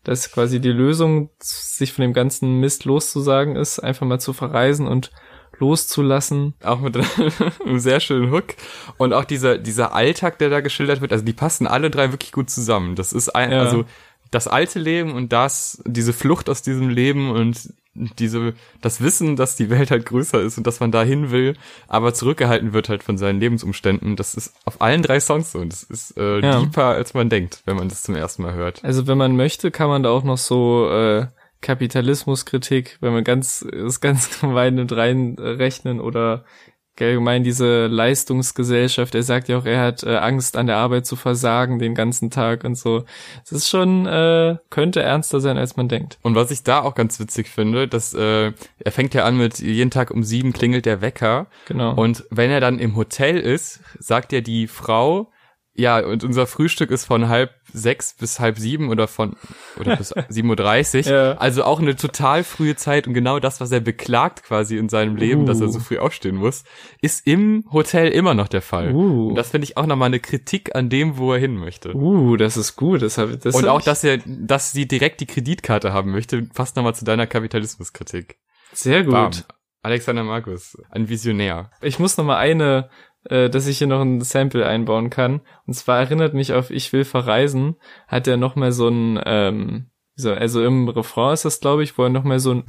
Dass 0.05 0.31
quasi 0.33 0.61
die 0.61 0.73
Lösung, 0.73 1.31
sich 1.41 1.93
von 1.93 2.03
dem 2.03 2.13
ganzen 2.13 2.61
Mist 2.61 2.85
loszusagen 2.85 3.57
ist, 3.57 3.81
einfach 3.81 4.07
mal 4.07 4.19
zu 4.21 4.33
verreisen 4.33 4.87
und 4.87 5.11
loszulassen. 5.59 6.55
Auch 6.63 6.81
mit 6.81 6.97
einem 7.67 7.79
sehr 7.79 8.01
schönen 8.01 8.33
Hook. 8.33 8.55
Und 8.99 9.13
auch 9.13 9.25
dieser, 9.25 9.59
dieser 9.59 9.95
Alltag, 9.95 10.39
der 10.39 10.49
da 10.51 10.61
geschildert 10.61 11.01
wird, 11.01 11.13
also 11.13 11.25
die 11.25 11.33
passen 11.33 11.67
alle 11.67 11.91
drei 11.91 12.13
wirklich 12.13 12.33
gut 12.33 12.51
zusammen. 12.51 12.95
Das 12.97 13.13
ist 13.13 13.29
ein, 13.31 13.53
Ja. 13.53 13.61
also 13.61 13.85
das 14.31 14.47
alte 14.49 14.79
Leben 14.79 15.13
und 15.13 15.33
das, 15.33 15.83
diese 15.87 16.13
Flucht 16.13 16.49
aus 16.49 16.63
diesem 16.63 16.89
Leben 16.89 17.31
und 17.31 17.73
diese, 17.94 18.55
das 18.81 19.00
Wissen, 19.03 19.35
dass 19.37 19.57
die 19.57 19.68
Welt 19.68 19.90
halt 19.90 20.07
größer 20.07 20.40
ist 20.40 20.57
und 20.59 20.66
dass 20.66 20.79
man 20.81 20.92
dahin 20.92 21.31
will, 21.31 21.57
aber 21.88 22.14
zurückgehalten 22.14 22.72
wird 22.72 22.88
halt 22.88 23.03
von 23.03 23.18
seinen 23.18 23.40
Lebensumständen. 23.40 24.16
Das 24.16 24.35
ist 24.35 24.55
auf 24.64 24.81
allen 24.81 25.03
drei 25.03 25.18
Songs 25.20 25.53
so 25.53 25.59
und 25.59 25.72
das 25.72 25.83
ist 25.83 26.16
äh, 26.16 26.38
Ja. 26.40 26.61
deeper, 26.61 26.85
als 26.85 27.14
man 27.14 27.29
denkt, 27.29 27.62
wenn 27.66 27.76
man 27.76 27.88
das 27.88 28.03
zum 28.05 28.14
ersten 28.14 28.42
Mal 28.42 28.55
hört. 28.55 28.85
Also 28.85 29.07
wenn 29.07 29.18
man 29.18 29.35
möchte, 29.37 29.70
kann 29.70 29.88
man 29.88 30.03
da 30.05 30.11
auch 30.11 30.22
noch 30.24 30.38
so 30.38 30.88
äh, 30.90 31.26
Kapitalismuskritik, 31.62 32.98
wenn 33.00 33.12
man 33.12 33.24
ganz 33.24 33.66
das 33.70 34.00
ganz 34.00 34.40
gemein 34.40 34.74
mit 34.76 34.92
reinrechnen 34.92 36.00
oder 36.00 36.44
allgemein 36.98 37.44
diese 37.44 37.87
Leistungsgesellschaft. 37.87 39.14
Er 39.14 39.22
sagt 39.22 39.48
ja 39.48 39.59
auch, 39.59 39.64
er 39.64 39.81
hat 39.81 40.03
äh, 40.03 40.16
Angst 40.16 40.57
an 40.57 40.66
der 40.66 40.76
Arbeit 40.76 41.07
zu 41.07 41.16
versagen 41.16 41.79
den 41.79 41.94
ganzen 41.94 42.31
Tag 42.31 42.64
und 42.64 42.76
so. 42.76 43.05
Es 43.44 43.53
ist 43.53 43.68
schon 43.68 44.07
äh, 44.07 44.57
könnte 44.68 45.03
ernster 45.03 45.40
sein, 45.40 45.57
als 45.57 45.76
man 45.76 45.88
denkt. 45.88 46.18
Und 46.22 46.35
was 46.35 46.50
ich 46.50 46.62
da 46.62 46.81
auch 46.83 46.94
ganz 46.94 47.18
witzig 47.18 47.48
finde, 47.48 47.88
dass 47.88 48.12
äh, 48.12 48.53
er 48.79 48.92
fängt 48.92 49.14
ja 49.14 49.24
an 49.24 49.37
mit 49.37 49.59
jeden 49.61 49.90
Tag 49.90 50.11
um 50.11 50.22
sieben 50.22 50.53
klingelt 50.53 50.87
der 50.87 51.00
Wecker. 51.00 51.46
Genau. 51.66 51.94
Und 51.94 52.24
wenn 52.31 52.50
er 52.50 52.61
dann 52.61 52.79
im 52.79 52.96
Hotel 52.96 53.38
ist, 53.38 53.81
sagt 53.98 54.33
ja 54.33 54.40
die 54.40 54.66
Frau, 54.66 55.31
Ja, 55.72 56.05
und 56.05 56.24
unser 56.24 56.46
Frühstück 56.46 56.90
ist 56.90 57.07
von 57.07 57.29
halb 57.29 57.50
sechs 57.73 58.15
bis 58.15 58.41
halb 58.41 58.59
sieben 58.59 58.89
oder 58.89 59.09
von 59.09 59.37
oder 59.79 59.97
bis 59.97 60.13
sieben 60.29 60.49
Uhr. 60.51 60.57
dreißig. 60.57 61.07
Ja. 61.07 61.33
Also 61.39 61.65
auch 61.65 61.81
eine 61.81 61.97
total 61.97 62.45
frühe 62.45 62.77
Zeit 62.77 63.07
und 63.07 63.15
genau 63.15 63.39
das, 63.41 63.61
was 63.61 63.71
er 63.73 63.81
beklagt 63.81 64.43
quasi 64.43 64.77
in 64.79 64.89
seinem 64.89 65.17
Leben, 65.17 65.43
Uh. 65.43 65.47
dass 65.47 65.61
er 65.61 65.69
so 65.69 65.81
früh 65.81 65.99
aufstehen 65.99 66.37
muss, 66.37 66.65
ist 67.01 67.27
im 67.27 67.65
Hotel 67.73 68.09
immer 68.09 68.35
noch 68.35 68.49
der 68.49 68.63
Fall. 68.63 68.95
Uh. 68.95 69.29
Und 69.29 69.35
das 69.35 69.51
finde 69.51 69.65
ich 69.65 69.77
auch 69.77 69.87
nochmal 69.87 70.07
eine 70.07 70.21
Kritik 70.21 70.75
an 70.75 70.89
dem, 70.89 71.17
wo 71.19 71.33
er 71.33 71.39
hin 71.39 71.57
möchte. 71.57 71.95
Uh, 71.95 72.37
das 72.37 72.57
ist 72.57 72.77
gut. 72.77 73.03
Das 73.03 73.19
hab, 73.19 73.41
das 73.41 73.55
und 73.55 73.67
auch, 73.69 73.83
dass 73.83 74.05
er, 74.05 74.19
dass 74.27 74.73
sie 74.73 74.87
direkt 74.87 75.21
die 75.21 75.27
Kreditkarte 75.27 75.93
haben 75.93 76.11
möchte, 76.11 76.43
passt 76.43 76.77
nochmal 76.77 76.95
zu 76.95 77.05
deiner 77.05 77.27
Kapitalismuskritik. 77.27 78.39
sehr 78.73 79.05
gut. 79.05 79.13
Bam. 79.13 79.31
Alexander 79.83 80.25
Markus, 80.25 80.77
ein 80.91 81.09
Visionär. 81.09 81.71
Ich 81.81 81.99
muss 81.99 82.19
noch 82.19 82.25
mal 82.27 82.37
eine, 82.37 82.91
äh, 83.29 83.51
dass 83.51 83.67
ich 83.67 83.79
hier 83.79 83.87
noch 83.87 84.01
ein 84.01 84.21
Sample 84.21 84.67
einbauen 84.67 85.11
kann. 85.11 85.41
Und 85.67 85.75
zwar 85.75 85.99
erinnert 86.01 86.35
mich 86.35 86.53
auf 86.53 86.71
Ich 86.71 86.93
will 86.93 87.05
verreisen, 87.05 87.77
hat 88.09 88.27
er 88.27 88.37
noch 88.37 88.57
mal 88.57 88.73
so 88.73 88.89
ein, 88.89 89.21
ähm, 89.27 89.87
so, 90.17 90.33
also 90.33 90.65
im 90.65 90.89
Refrain 90.89 91.33
ist 91.35 91.45
das, 91.45 91.61
glaube 91.61 91.83
ich, 91.83 91.97
wo 91.99 92.05
er 92.05 92.11
noch 92.11 92.25
mal 92.25 92.39
so 92.41 92.53
ein 92.53 92.65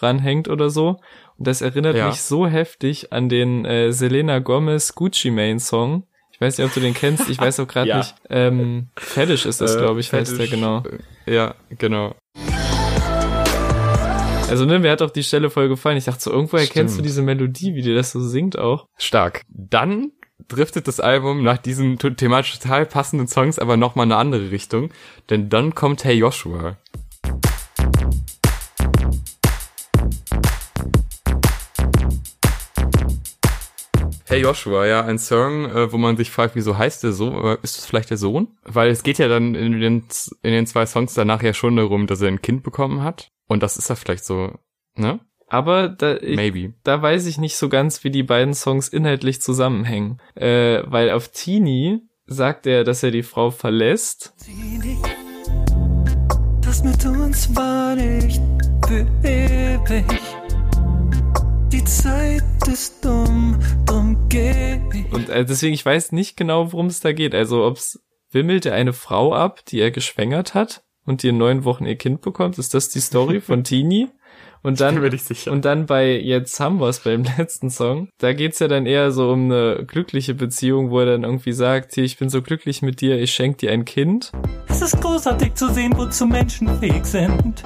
ranhängt 0.00 0.48
oder 0.48 0.70
so. 0.70 1.00
Und 1.36 1.46
das 1.46 1.60
erinnert 1.60 1.96
Ja. 1.96 2.06
mich 2.08 2.22
so 2.22 2.46
heftig 2.46 3.12
an 3.12 3.28
den 3.28 3.64
äh, 3.64 3.92
Selena 3.92 4.38
Gomez 4.38 4.94
Gucci 4.94 5.30
Mane 5.30 5.60
Song. 5.60 6.04
Ich 6.32 6.40
weiß 6.40 6.58
nicht, 6.58 6.66
ob 6.66 6.72
du 6.74 6.80
den 6.80 6.94
kennst. 6.94 7.28
Ich 7.28 7.40
weiß 7.40 7.58
auch 7.60 7.66
gerade 7.66 7.88
Ja. 7.88 7.96
nicht. 7.98 8.14
Ähm, 8.30 8.88
Fetish 8.96 9.46
ist 9.46 9.60
das, 9.60 9.74
Äh, 9.74 9.78
glaube 9.78 10.00
ich, 10.00 10.12
heißt 10.12 10.30
der 10.32 10.36
Fetish. 10.46 10.50
genau. 10.50 10.82
Ja, 11.26 11.54
genau. 11.70 12.14
Also 14.48 14.64
ne, 14.64 14.78
mir 14.78 14.90
hat 14.90 15.02
auch 15.02 15.10
die 15.10 15.22
Stelle 15.22 15.50
voll 15.50 15.68
gefallen. 15.68 15.96
Ich 15.96 16.04
dachte 16.04 16.22
so, 16.22 16.30
irgendwoher 16.30 16.66
kennst 16.66 16.94
du 16.94 16.96
Stimmt. 16.96 17.06
diese 17.06 17.22
Melodie, 17.22 17.74
wie 17.74 17.82
dir 17.82 17.94
das 17.94 18.12
so 18.12 18.20
singt 18.20 18.58
auch. 18.58 18.86
Stark. 18.96 19.42
Dann 19.48 20.12
driftet 20.46 20.88
das 20.88 21.00
Album 21.00 21.42
nach 21.42 21.58
diesen 21.58 21.98
thematisch 21.98 22.58
total 22.58 22.86
passenden 22.86 23.26
Songs 23.26 23.58
aber 23.58 23.76
nochmal 23.76 24.06
in 24.06 24.12
eine 24.12 24.20
andere 24.20 24.50
Richtung, 24.50 24.90
denn 25.30 25.48
dann 25.48 25.74
kommt 25.74 26.04
Hey 26.04 26.16
Joshua. 26.16 26.76
Hey 34.28 34.42
Joshua, 34.42 34.86
ja, 34.86 35.04
ein 35.04 35.18
Song, 35.18 35.64
äh, 35.64 35.90
wo 35.90 35.96
man 35.96 36.18
sich 36.18 36.30
fragt, 36.30 36.54
wieso 36.54 36.76
heißt 36.76 37.02
der 37.02 37.12
so? 37.12 37.32
Aber 37.32 37.58
Ist 37.62 37.78
das 37.78 37.86
vielleicht 37.86 38.10
der 38.10 38.18
Sohn? 38.18 38.48
Weil 38.62 38.90
es 38.90 39.02
geht 39.02 39.16
ja 39.16 39.26
dann 39.26 39.54
in 39.54 39.80
den, 39.80 40.04
in 40.42 40.52
den 40.52 40.66
zwei 40.66 40.84
Songs 40.84 41.14
danach 41.14 41.42
ja 41.42 41.54
schon 41.54 41.76
darum, 41.76 42.06
dass 42.06 42.20
er 42.20 42.28
ein 42.28 42.42
Kind 42.42 42.62
bekommen 42.62 43.02
hat. 43.02 43.30
Und 43.46 43.62
das 43.62 43.78
ist 43.78 43.88
ja 43.88 43.94
vielleicht 43.94 44.26
so, 44.26 44.52
ne? 44.96 45.20
Aber 45.46 45.88
da, 45.88 46.18
ich, 46.18 46.36
Maybe. 46.36 46.74
da 46.84 47.00
weiß 47.00 47.24
ich 47.24 47.38
nicht 47.38 47.56
so 47.56 47.70
ganz, 47.70 48.04
wie 48.04 48.10
die 48.10 48.22
beiden 48.22 48.52
Songs 48.52 48.88
inhaltlich 48.88 49.40
zusammenhängen. 49.40 50.20
Äh, 50.34 50.82
weil 50.84 51.10
auf 51.10 51.28
Teenie 51.28 52.00
sagt 52.26 52.66
er, 52.66 52.84
dass 52.84 53.02
er 53.02 53.10
die 53.10 53.22
Frau 53.22 53.50
verlässt. 53.50 54.34
Das 56.60 56.84
mit 56.84 57.02
uns 57.06 57.56
war 57.56 57.94
nicht 57.94 58.42
für 58.86 59.06
ewig. 59.24 60.37
Zeit 61.88 62.42
ist 62.70 63.02
dumm, 63.02 63.58
drum 63.86 64.28
geh 64.28 64.78
ich. 64.92 65.10
Und 65.10 65.30
äh, 65.30 65.46
deswegen, 65.46 65.72
ich 65.72 65.86
weiß 65.86 66.12
nicht 66.12 66.36
genau, 66.36 66.70
worum 66.72 66.86
es 66.86 67.00
da 67.00 67.12
geht. 67.12 67.34
Also, 67.34 67.64
ob's 67.64 67.98
wimmelt 68.30 68.66
er 68.66 68.74
eine 68.74 68.92
Frau 68.92 69.32
ab, 69.32 69.64
die 69.66 69.80
er 69.80 69.90
geschwängert 69.90 70.52
hat 70.52 70.82
und 71.06 71.22
die 71.22 71.28
in 71.28 71.38
neun 71.38 71.64
Wochen 71.64 71.86
ihr 71.86 71.96
Kind 71.96 72.20
bekommt? 72.20 72.58
Ist 72.58 72.74
das 72.74 72.90
die 72.90 73.00
Story 73.00 73.40
von 73.40 73.64
Teenie? 73.64 74.08
Und 74.62 74.80
dann, 74.80 74.96
bin 74.96 75.04
mir 75.04 75.10
nicht 75.10 75.24
sicher. 75.24 75.50
und 75.50 75.64
dann 75.64 75.86
bei 75.86 76.18
Jetzt 76.18 76.60
haben 76.60 76.78
wir's 76.78 77.00
beim 77.00 77.24
letzten 77.38 77.70
Song, 77.70 78.10
da 78.18 78.34
geht's 78.34 78.58
ja 78.58 78.68
dann 78.68 78.84
eher 78.84 79.10
so 79.10 79.32
um 79.32 79.44
eine 79.44 79.86
glückliche 79.86 80.34
Beziehung, 80.34 80.90
wo 80.90 81.00
er 81.00 81.06
dann 81.06 81.24
irgendwie 81.24 81.52
sagt, 81.52 81.94
hier, 81.94 82.04
ich 82.04 82.18
bin 82.18 82.28
so 82.28 82.42
glücklich 82.42 82.82
mit 82.82 83.00
dir, 83.00 83.18
ich 83.18 83.32
schenk 83.32 83.58
dir 83.58 83.72
ein 83.72 83.86
Kind. 83.86 84.32
Es 84.68 84.82
ist 84.82 85.00
großartig 85.00 85.54
zu 85.54 85.72
sehen, 85.72 85.94
wozu 85.96 86.26
Menschen 86.26 86.68
fähig 86.80 87.06
sind. 87.06 87.62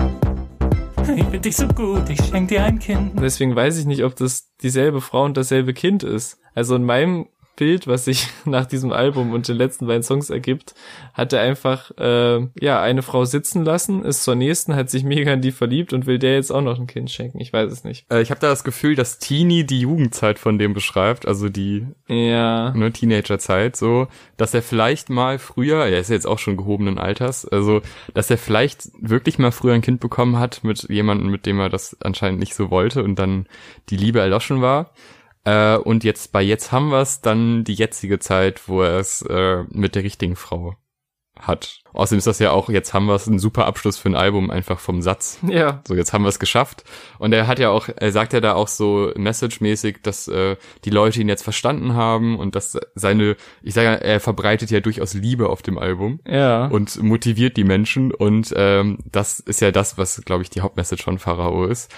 Ich 1.09 1.25
bin 1.25 1.43
dich 1.43 1.57
so 1.57 1.67
gut, 1.69 2.09
ich 2.09 2.23
schenk 2.25 2.49
dir 2.49 2.63
ein 2.65 2.79
Kind. 2.79 3.13
Deswegen 3.21 3.57
weiß 3.57 3.79
ich 3.79 3.87
nicht, 3.87 4.05
ob 4.05 4.15
das 4.17 4.55
dieselbe 4.63 5.01
Frau 5.01 5.25
und 5.25 5.37
dasselbe 5.37 5.75
Kind 5.75 6.03
ist. 6.03 6.39
Also 6.55 6.77
in 6.77 6.85
meinem 6.85 7.29
Bild, 7.57 7.87
was 7.87 8.07
sich 8.07 8.29
nach 8.45 8.67
diesem 8.67 8.93
Album 8.93 9.33
und 9.33 9.49
den 9.49 9.57
letzten 9.57 9.87
beiden 9.87 10.03
Songs 10.03 10.31
ergibt, 10.31 10.75
hat 11.13 11.33
er 11.33 11.41
einfach 11.41 11.91
äh, 11.99 12.47
ja 12.61 12.81
eine 12.81 13.03
Frau 13.03 13.25
sitzen 13.25 13.65
lassen, 13.65 14.05
ist 14.05 14.25
zur 14.25 14.35
nächsten, 14.35 14.75
hat 14.75 14.91
sich 14.91 15.05
mega 15.05 15.33
in 15.33 15.43
die 15.43 15.53
verliebt 15.53 15.93
und 15.93 16.07
will 16.07 16.19
der 16.19 16.35
jetzt 16.35 16.51
auch 16.51 16.63
noch 16.63 16.79
ein 16.79 16.87
Kind 16.87 17.11
schenken. 17.11 17.41
Ich 17.41 17.53
weiß 17.53 17.71
es 17.71 17.85
nicht. 17.85 18.07
Äh, 18.11 18.23
ich 18.23 18.31
habe 18.31 18.41
da 18.41 18.49
das 18.49 18.65
Gefühl, 18.65 18.95
dass 18.95 19.19
Teenie 19.19 19.65
die 19.65 19.81
Jugendzeit 19.81 20.39
von 20.39 20.59
dem 20.59 20.75
beschreibt, 20.75 21.27
also 21.27 21.49
die 21.49 21.87
Ja. 22.09 22.71
ne, 22.73 22.93
Teenagerzeit, 22.93 23.77
so, 23.77 24.09
dass 24.37 24.55
er 24.55 24.63
vielleicht 24.63 25.11
mal 25.11 25.39
früher, 25.39 25.85
er 25.85 25.99
ist 26.01 26.09
ja 26.09 26.15
jetzt 26.15 26.27
auch 26.27 26.39
schon 26.39 26.57
gehobenen 26.57 26.99
Alters, 26.99 27.47
also, 27.47 27.83
dass 28.15 28.31
er 28.31 28.39
vielleicht 28.39 28.89
wirklich 29.01 29.39
mal 29.39 29.53
früher 29.53 29.75
ein 29.75 29.83
Kind 29.83 30.01
bekommen 30.01 30.39
hat 30.39 30.65
mit 30.65 30.89
jemandem, 30.89 31.31
mit 31.31 31.47
dem 31.47 31.61
er 31.61 31.69
das 31.69 31.97
anscheinend 32.01 32.41
nicht 32.41 32.55
so 32.55 32.71
wollte 32.71 33.03
und 33.03 33.19
dann 33.19 33.47
die 33.91 33.97
Liebe 33.97 34.21
erloschen 34.21 34.63
war. 34.63 34.91
Äh, 35.45 35.77
und 35.77 36.05
jetzt 36.05 36.33
bei 36.33 36.43
Jetzt 36.43 36.73
haben 36.73 36.91
wir's 36.91 37.21
dann 37.21 37.65
die 37.65 37.75
jetzige 37.75 38.19
Zeit, 38.19 38.69
wo 38.69 38.83
er 38.83 38.99
es 38.99 39.23
äh, 39.23 39.65
mit 39.71 39.95
der 39.95 40.05
richtigen 40.05 40.37
Frau 40.37 40.77
hat. 41.39 41.81
Außerdem 41.93 42.19
ist 42.19 42.27
das 42.27 42.39
ja 42.39 42.53
auch, 42.53 42.69
jetzt 42.69 42.95
haben 42.95 43.07
wir's 43.07 43.27
ein 43.27 43.39
super 43.39 43.67
Abschluss 43.67 43.99
für 43.99 44.09
ein 44.09 44.15
Album, 44.15 44.51
einfach 44.51 44.79
vom 44.79 45.03
Satz. 45.03 45.39
Ja. 45.49 45.81
So, 45.89 45.95
jetzt 45.95 46.13
haben 46.13 46.23
wir 46.23 46.29
es 46.29 46.39
geschafft. 46.39 46.85
Und 47.19 47.33
er 47.33 47.47
hat 47.49 47.59
ja 47.59 47.71
auch, 47.71 47.89
er 47.95 48.13
sagt 48.13 48.33
ja 48.33 48.41
da 48.41 48.55
auch 48.55 48.69
so 48.69 49.11
message-mäßig, 49.17 49.99
dass 50.03 50.29
äh, 50.29 50.57
die 50.85 50.91
Leute 50.91 51.21
ihn 51.21 51.29
jetzt 51.29 51.43
verstanden 51.43 51.95
haben 51.95 52.39
und 52.39 52.55
dass 52.55 52.79
seine, 52.95 53.37
ich 53.63 53.75
sage 53.75 53.87
ja, 53.89 53.95
er 53.95 54.21
verbreitet 54.21 54.71
ja 54.71 54.81
durchaus 54.81 55.15
Liebe 55.15 55.49
auf 55.49 55.63
dem 55.63 55.79
Album 55.79 56.21
Ja. 56.27 56.67
und 56.67 57.03
motiviert 57.03 57.57
die 57.57 57.65
Menschen. 57.65 58.13
Und 58.13 58.53
ähm, 58.57 58.99
das 59.11 59.41
ist 59.41 59.61
ja 59.61 59.73
das, 59.73 59.99
was, 59.99 60.23
glaube 60.25 60.43
ich, 60.45 60.51
die 60.51 60.61
Hauptmessage 60.61 61.03
von 61.03 61.19
Pharao 61.19 61.65
ist. 61.65 61.91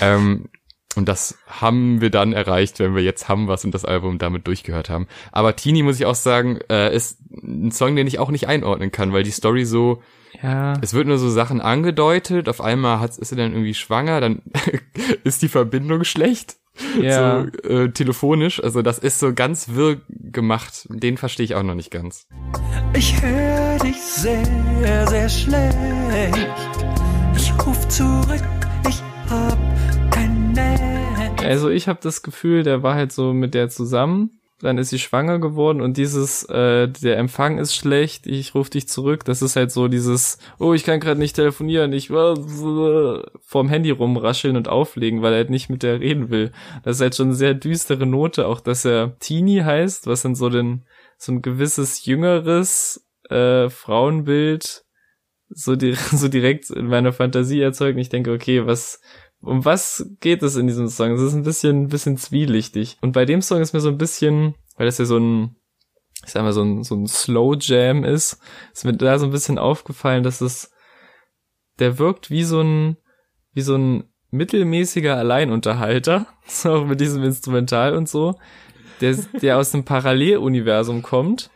Ähm, 0.00 0.48
und 0.96 1.08
das 1.08 1.38
haben 1.46 2.00
wir 2.00 2.10
dann 2.10 2.32
erreicht, 2.32 2.78
wenn 2.80 2.94
wir 2.94 3.02
jetzt 3.02 3.28
haben 3.28 3.46
was 3.46 3.64
und 3.64 3.72
das 3.72 3.84
Album 3.84 4.18
damit 4.18 4.46
durchgehört 4.46 4.90
haben. 4.90 5.06
Aber 5.32 5.54
Teenie, 5.54 5.82
muss 5.82 6.00
ich 6.00 6.06
auch 6.06 6.14
sagen, 6.14 6.58
äh, 6.70 6.94
ist 6.94 7.18
ein 7.30 7.70
Song, 7.70 7.94
den 7.94 8.06
ich 8.06 8.18
auch 8.18 8.30
nicht 8.30 8.48
einordnen 8.48 8.90
kann, 8.90 9.12
weil 9.12 9.22
die 9.22 9.30
Story 9.30 9.64
so, 9.64 10.02
ja. 10.42 10.74
es 10.80 10.94
wird 10.94 11.06
nur 11.06 11.18
so 11.18 11.28
Sachen 11.28 11.60
angedeutet, 11.60 12.48
auf 12.48 12.60
einmal 12.60 13.00
hat, 13.00 13.16
ist 13.16 13.28
sie 13.28 13.36
dann 13.36 13.52
irgendwie 13.52 13.74
schwanger, 13.74 14.20
dann 14.20 14.42
ist 15.24 15.42
die 15.42 15.48
Verbindung 15.48 16.04
schlecht. 16.04 16.56
Ja. 17.00 17.44
So 17.44 17.68
äh, 17.68 17.90
telefonisch. 17.90 18.62
Also 18.62 18.82
das 18.82 18.98
ist 18.98 19.18
so 19.18 19.34
ganz 19.34 19.70
wirr 19.70 20.00
gemacht. 20.08 20.86
Den 20.90 21.16
verstehe 21.16 21.44
ich 21.44 21.54
auch 21.54 21.64
noch 21.64 21.74
nicht 21.74 21.90
ganz. 21.90 22.26
Ich 22.94 23.20
höre 23.20 23.78
dich 23.78 24.00
sehr, 24.00 25.06
sehr 25.08 25.28
schlecht. 25.28 26.48
Ich 27.36 27.52
ruf 27.66 27.88
zurück, 27.88 28.44
ich 28.88 29.02
hab. 29.28 29.77
Also 31.42 31.70
ich 31.70 31.88
habe 31.88 32.00
das 32.02 32.22
Gefühl, 32.22 32.62
der 32.62 32.82
war 32.82 32.94
halt 32.94 33.12
so 33.12 33.32
mit 33.32 33.54
der 33.54 33.68
zusammen, 33.68 34.40
dann 34.60 34.76
ist 34.76 34.90
sie 34.90 34.98
schwanger 34.98 35.38
geworden 35.38 35.80
und 35.80 35.96
dieses, 35.96 36.44
äh, 36.44 36.88
der 36.88 37.16
Empfang 37.16 37.58
ist 37.58 37.74
schlecht, 37.74 38.26
ich 38.26 38.54
rufe 38.54 38.70
dich 38.70 38.88
zurück, 38.88 39.24
das 39.24 39.40
ist 39.40 39.54
halt 39.54 39.70
so 39.70 39.86
dieses, 39.86 40.38
oh, 40.58 40.74
ich 40.74 40.84
kann 40.84 40.98
gerade 40.98 41.20
nicht 41.20 41.36
telefonieren, 41.36 41.92
ich 41.92 42.10
will 42.10 43.24
vorm 43.40 43.68
Handy 43.68 43.90
rumrascheln 43.90 44.56
und 44.56 44.68
auflegen, 44.68 45.22
weil 45.22 45.32
er 45.32 45.38
halt 45.38 45.50
nicht 45.50 45.70
mit 45.70 45.84
der 45.84 46.00
reden 46.00 46.30
will. 46.30 46.50
Das 46.82 46.96
ist 46.96 47.02
halt 47.02 47.14
schon 47.14 47.28
eine 47.28 47.36
sehr 47.36 47.54
düstere 47.54 48.04
Note, 48.04 48.46
auch 48.46 48.60
dass 48.60 48.84
er 48.84 49.16
Teenie 49.20 49.62
heißt, 49.62 50.08
was 50.08 50.22
dann 50.22 50.34
so 50.34 50.48
den, 50.48 50.84
so 51.18 51.32
ein 51.32 51.42
gewisses 51.42 52.04
jüngeres 52.04 53.06
äh, 53.30 53.68
Frauenbild 53.68 54.84
so, 55.50 55.76
di 55.76 55.94
so 56.12 56.28
direkt 56.28 56.70
in 56.70 56.86
meiner 56.86 57.12
Fantasie 57.12 57.60
erzeugt. 57.60 57.96
Und 57.96 58.02
ich 58.02 58.08
denke, 58.08 58.32
okay, 58.32 58.66
was, 58.66 59.00
um 59.40 59.64
was 59.64 60.10
geht 60.20 60.42
es 60.42 60.56
in 60.56 60.66
diesem 60.66 60.88
Song? 60.88 61.12
Es 61.12 61.20
ist 61.20 61.34
ein 61.34 61.44
bisschen, 61.44 61.84
ein 61.84 61.88
bisschen 61.88 62.16
zwielichtig. 62.16 62.96
Und 63.00 63.12
bei 63.12 63.24
dem 63.24 63.42
Song 63.42 63.60
ist 63.60 63.72
mir 63.72 63.80
so 63.80 63.88
ein 63.88 63.98
bisschen, 63.98 64.54
weil 64.76 64.86
das 64.86 64.98
ja 64.98 65.04
so 65.04 65.18
ein, 65.18 65.56
ich 66.24 66.32
sag 66.32 66.42
mal, 66.42 66.52
so 66.52 66.62
ein, 66.62 66.82
so 66.82 66.96
ein 66.96 67.06
Slow 67.06 67.56
Jam 67.60 68.04
ist, 68.04 68.40
ist 68.72 68.84
mir 68.84 68.94
da 68.94 69.18
so 69.18 69.26
ein 69.26 69.32
bisschen 69.32 69.58
aufgefallen, 69.58 70.22
dass 70.22 70.40
es, 70.40 70.72
der 71.78 71.98
wirkt 71.98 72.30
wie 72.30 72.42
so 72.42 72.60
ein, 72.60 72.96
wie 73.52 73.62
so 73.62 73.76
ein 73.76 74.04
mittelmäßiger 74.30 75.16
Alleinunterhalter, 75.16 76.26
auch 76.64 76.84
mit 76.84 77.00
diesem 77.00 77.22
Instrumental 77.22 77.96
und 77.96 78.08
so, 78.08 78.34
der, 79.00 79.16
der 79.40 79.58
aus 79.58 79.74
einem 79.74 79.84
Paralleluniversum 79.84 81.02
kommt 81.02 81.50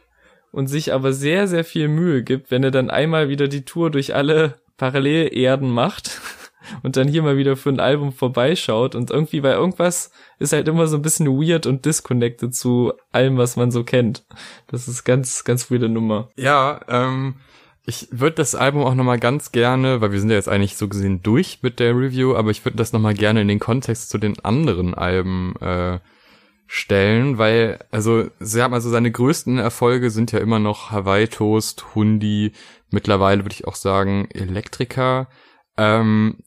und 0.52 0.68
sich 0.68 0.92
aber 0.92 1.12
sehr, 1.12 1.48
sehr 1.48 1.64
viel 1.64 1.88
Mühe 1.88 2.22
gibt, 2.22 2.50
wenn 2.50 2.62
er 2.62 2.70
dann 2.70 2.90
einmal 2.90 3.28
wieder 3.28 3.48
die 3.48 3.64
Tour 3.64 3.90
durch 3.90 4.14
alle 4.14 4.60
Parallelerden 4.76 5.70
macht 5.70 6.20
und 6.82 6.96
dann 6.96 7.08
hier 7.08 7.22
mal 7.22 7.36
wieder 7.36 7.56
für 7.56 7.70
ein 7.70 7.80
Album 7.80 8.12
vorbeischaut 8.12 8.94
und 8.94 9.10
irgendwie 9.10 9.40
bei 9.40 9.52
irgendwas 9.52 10.10
ist 10.38 10.52
halt 10.52 10.68
immer 10.68 10.86
so 10.86 10.96
ein 10.96 11.02
bisschen 11.02 11.26
weird 11.26 11.66
und 11.66 11.84
disconnected 11.84 12.54
zu 12.54 12.92
allem, 13.10 13.36
was 13.36 13.56
man 13.56 13.70
so 13.70 13.84
kennt. 13.84 14.24
Das 14.66 14.88
ist 14.88 15.04
ganz, 15.04 15.44
ganz 15.44 15.70
weirde 15.70 15.88
Nummer. 15.88 16.28
Ja, 16.36 16.80
ähm, 16.88 17.36
ich 17.84 18.08
würde 18.12 18.36
das 18.36 18.54
Album 18.54 18.82
auch 18.82 18.94
nochmal 18.94 19.18
ganz 19.18 19.50
gerne, 19.50 20.00
weil 20.00 20.12
wir 20.12 20.20
sind 20.20 20.30
ja 20.30 20.36
jetzt 20.36 20.48
eigentlich 20.48 20.76
so 20.76 20.88
gesehen 20.88 21.22
durch 21.22 21.58
mit 21.62 21.80
der 21.80 21.96
Review, 21.96 22.36
aber 22.36 22.50
ich 22.50 22.64
würde 22.64 22.76
das 22.76 22.92
nochmal 22.92 23.14
gerne 23.14 23.40
in 23.42 23.48
den 23.48 23.58
Kontext 23.58 24.10
zu 24.10 24.18
den 24.18 24.38
anderen 24.44 24.94
Alben 24.94 25.56
äh, 25.56 25.98
stellen, 26.68 27.38
weil, 27.38 27.84
also, 27.90 28.30
sie 28.38 28.62
haben 28.62 28.72
also 28.72 28.88
seine 28.88 29.10
größten 29.10 29.58
Erfolge 29.58 30.10
sind 30.10 30.32
ja 30.32 30.38
immer 30.38 30.58
noch 30.58 30.90
Hawaii 30.90 31.28
Toast, 31.28 31.94
Hundi, 31.94 32.52
mittlerweile 32.90 33.44
würde 33.44 33.54
ich 33.54 33.66
auch 33.66 33.74
sagen 33.74 34.28
Elektrika. 34.30 35.28
Ähm, 35.76 36.38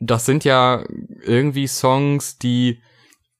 das 0.00 0.24
sind 0.26 0.44
ja 0.44 0.84
irgendwie 1.22 1.68
Songs, 1.68 2.38
die 2.38 2.80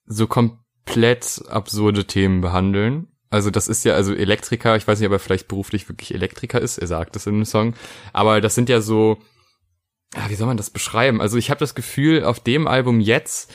so 0.06 0.26
komplett 0.26 1.42
absurde 1.48 2.06
Themen 2.06 2.42
behandeln. 2.42 3.08
Also 3.30 3.50
das 3.50 3.68
ist 3.68 3.84
ja, 3.84 3.94
also 3.94 4.14
Elektriker, 4.14 4.76
ich 4.76 4.86
weiß 4.86 4.98
nicht, 4.98 5.06
ob 5.06 5.12
er 5.12 5.18
vielleicht 5.18 5.48
beruflich 5.48 5.88
wirklich 5.88 6.12
Elektriker 6.12 6.60
ist, 6.60 6.78
er 6.78 6.86
sagt 6.86 7.16
es 7.16 7.26
in 7.26 7.34
dem 7.34 7.44
Song, 7.44 7.74
aber 8.12 8.40
das 8.40 8.56
sind 8.56 8.68
ja 8.68 8.80
so, 8.80 9.18
ja, 10.16 10.28
wie 10.28 10.34
soll 10.34 10.48
man 10.48 10.56
das 10.56 10.70
beschreiben? 10.70 11.20
Also 11.20 11.38
ich 11.38 11.48
habe 11.48 11.60
das 11.60 11.76
Gefühl, 11.76 12.24
auf 12.24 12.40
dem 12.40 12.66
Album 12.66 13.00
jetzt 13.00 13.54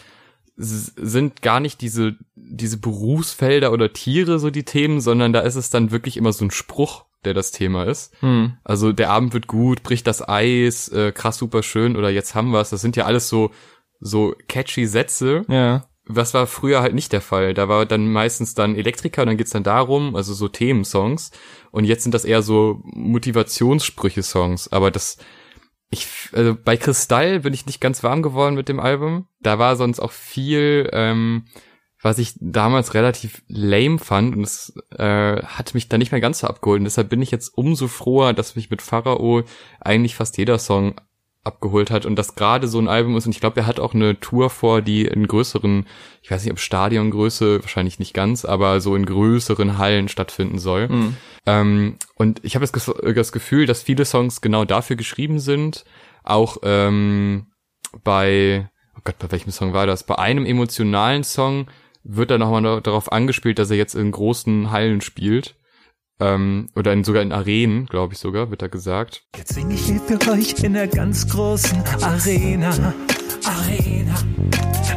sind 0.57 1.41
gar 1.41 1.59
nicht 1.59 1.81
diese, 1.81 2.15
diese 2.35 2.77
Berufsfelder 2.77 3.73
oder 3.73 3.91
Tiere 3.91 4.39
so 4.39 4.49
die 4.49 4.63
Themen, 4.63 5.01
sondern 5.01 5.33
da 5.33 5.41
ist 5.41 5.55
es 5.55 5.69
dann 5.69 5.91
wirklich 5.91 6.15
immer 6.15 6.31
so 6.31 6.45
ein 6.45 6.51
Spruch, 6.51 7.04
der 7.25 7.33
das 7.33 7.51
Thema 7.51 7.83
ist. 7.85 8.13
Hm. 8.21 8.57
Also 8.63 8.91
der 8.91 9.09
Abend 9.09 9.33
wird 9.33 9.47
gut, 9.47 9.83
bricht 9.83 10.07
das 10.07 10.27
Eis, 10.27 10.89
äh, 10.89 11.11
krass 11.11 11.37
super 11.37 11.63
schön 11.63 11.95
oder 11.95 12.09
jetzt 12.09 12.35
haben 12.35 12.51
wir's. 12.51 12.69
Das 12.69 12.81
sind 12.81 12.95
ja 12.95 13.05
alles 13.05 13.29
so, 13.29 13.51
so 13.99 14.35
catchy 14.47 14.85
Sätze. 14.87 15.43
Ja. 15.47 15.87
Was 16.07 16.33
war 16.35 16.45
früher 16.45 16.81
halt 16.81 16.93
nicht 16.93 17.11
der 17.13 17.21
Fall. 17.21 17.53
Da 17.55 17.67
war 17.67 17.85
dann 17.85 18.11
meistens 18.11 18.53
dann 18.53 18.75
Elektriker 18.75 19.23
und 19.23 19.29
dann 19.29 19.37
geht's 19.37 19.51
dann 19.51 19.63
darum, 19.63 20.15
also 20.15 20.33
so 20.33 20.47
Themensongs. 20.47 21.31
Und 21.71 21.85
jetzt 21.85 22.03
sind 22.03 22.13
das 22.13 22.25
eher 22.25 22.43
so 22.43 22.81
Motivationssprüche-Songs. 22.83 24.71
Aber 24.71 24.91
das, 24.91 25.17
ich, 25.89 26.07
also 26.31 26.55
bei 26.55 26.77
Kristall 26.77 27.39
bin 27.39 27.53
ich 27.53 27.65
nicht 27.65 27.81
ganz 27.81 28.03
warm 28.03 28.21
geworden 28.21 28.55
mit 28.55 28.69
dem 28.69 28.79
Album. 28.79 29.27
Da 29.39 29.57
war 29.57 29.75
sonst 29.75 29.99
auch 29.99 30.11
viel, 30.11 30.89
ähm, 30.93 31.45
was 32.05 32.19
ich 32.19 32.35
damals 32.39 32.93
relativ 32.93 33.41
lame 33.47 33.97
fand 33.97 34.35
und 34.35 34.43
es 34.43 34.73
äh, 34.95 35.41
hat 35.41 35.73
mich 35.73 35.89
da 35.89 35.97
nicht 35.97 36.11
mehr 36.11 36.21
ganz 36.21 36.37
so 36.37 36.45
abgeholt. 36.47 36.77
Und 36.77 36.83
deshalb 36.83 37.09
bin 37.09 37.19
ich 37.19 37.31
jetzt 37.31 37.49
umso 37.57 37.87
froher, 37.87 38.33
dass 38.33 38.55
mich 38.55 38.69
mit 38.69 38.83
Pharao 38.83 39.41
eigentlich 39.79 40.13
fast 40.13 40.37
jeder 40.37 40.59
Song 40.59 41.01
abgeholt 41.43 41.89
hat 41.89 42.05
und 42.05 42.15
das 42.15 42.35
gerade 42.35 42.67
so 42.67 42.77
ein 42.77 42.87
Album 42.87 43.17
ist 43.17 43.25
und 43.25 43.31
ich 43.31 43.39
glaube, 43.39 43.59
er 43.59 43.65
hat 43.65 43.79
auch 43.79 43.95
eine 43.95 44.19
Tour 44.19 44.51
vor, 44.51 44.83
die 44.83 45.05
in 45.05 45.25
größeren, 45.25 45.87
ich 46.21 46.29
weiß 46.29 46.43
nicht, 46.43 46.51
ob 46.51 46.59
Stadiongröße, 46.59 47.63
wahrscheinlich 47.63 47.97
nicht 47.97 48.13
ganz, 48.13 48.45
aber 48.45 48.81
so 48.81 48.95
in 48.95 49.07
größeren 49.07 49.79
Hallen 49.79 50.07
stattfinden 50.07 50.59
soll. 50.59 50.89
Mhm. 50.89 51.17
Ähm, 51.47 51.95
und 52.13 52.39
ich 52.43 52.53
habe 52.55 52.67
das, 52.67 52.85
das, 53.15 53.31
Gefühl, 53.31 53.65
dass 53.65 53.81
viele 53.81 54.05
Songs 54.05 54.41
genau 54.41 54.63
dafür 54.63 54.95
geschrieben 54.95 55.39
sind. 55.39 55.85
Auch 56.23 56.57
ähm, 56.61 57.47
bei, 58.03 58.69
oh 58.95 59.01
Gott, 59.03 59.17
bei 59.17 59.31
welchem 59.31 59.51
Song 59.51 59.73
war 59.73 59.87
das? 59.87 60.03
Bei 60.03 60.19
einem 60.19 60.45
emotionalen 60.45 61.23
Song 61.23 61.65
wird 62.05 62.31
da 62.31 62.37
nochmal 62.37 62.81
darauf 62.81 63.11
angespielt, 63.11 63.59
dass 63.59 63.71
er 63.71 63.77
jetzt 63.77 63.95
in 63.95 64.11
großen 64.11 64.71
Hallen 64.71 65.01
spielt. 65.01 65.55
Ähm, 66.19 66.69
oder 66.75 66.93
in, 66.93 67.03
sogar 67.03 67.21
in 67.21 67.33
Arenen, 67.33 67.87
glaube 67.87 68.13
ich 68.13 68.19
sogar, 68.19 68.49
wird 68.49 68.61
da 68.61 68.67
gesagt. 68.67 69.25
Jetzt 69.35 69.53
sing 69.53 69.69
ich 69.69 69.81
hier 69.81 69.99
für 69.99 70.31
euch 70.31 70.63
in 70.63 70.73
der 70.73 70.87
ganz 70.87 71.27
großen 71.27 71.77
Arena. 72.01 72.93
Arena. 73.43 74.15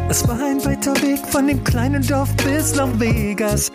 Es 0.09 0.27
war 0.29 0.39
ein 0.39 0.65
weiter 0.65 0.95
Weg 1.03 1.27
von 1.27 1.49
dem 1.49 1.65
kleinen 1.65 2.07
Dorf 2.07 2.35
bis 2.37 2.77
nach 2.77 3.01
Vegas. 3.01 3.71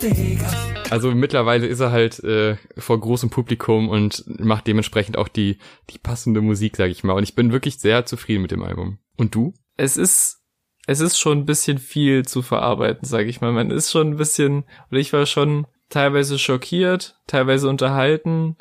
Vegas. 0.00 0.54
Also 0.90 1.10
mittlerweile 1.12 1.66
ist 1.66 1.80
er 1.80 1.90
halt 1.90 2.22
äh, 2.22 2.56
vor 2.76 3.00
großem 3.00 3.30
Publikum 3.30 3.88
und 3.88 4.24
macht 4.38 4.66
dementsprechend 4.66 5.16
auch 5.16 5.28
die, 5.28 5.58
die 5.90 5.98
passende 5.98 6.40
Musik, 6.42 6.76
sag 6.76 6.90
ich 6.90 7.02
mal. 7.02 7.14
Und 7.14 7.22
ich 7.22 7.34
bin 7.34 7.52
wirklich 7.52 7.78
sehr 7.78 8.04
zufrieden 8.06 8.42
mit 8.42 8.50
dem 8.50 8.62
Album. 8.62 8.98
Und 9.16 9.34
du? 9.34 9.54
Es 9.76 9.96
ist, 9.96 10.42
es 10.86 11.00
ist 11.00 11.18
schon 11.18 11.38
ein 11.38 11.46
bisschen 11.46 11.78
viel 11.78 12.24
zu 12.24 12.42
verarbeiten, 12.42 13.06
sag 13.06 13.26
ich 13.26 13.40
mal. 13.40 13.52
Man 13.52 13.70
ist 13.70 13.90
schon 13.90 14.10
ein 14.10 14.16
bisschen, 14.16 14.64
oder 14.90 15.00
ich 15.00 15.12
war 15.12 15.26
schon 15.26 15.66
teilweise 15.90 16.38
schockiert, 16.38 17.18
teilweise 17.26 17.68
unterhalten, 17.68 18.56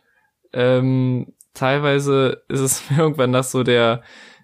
ähm, 0.54 1.34
teilweise 1.54 2.44
ist 2.50 2.60
es 2.60 2.90
mir 2.90 3.00
irgendwann 3.00 3.32
nach 3.32 3.44
so 3.44 3.64
der, 3.64 4.02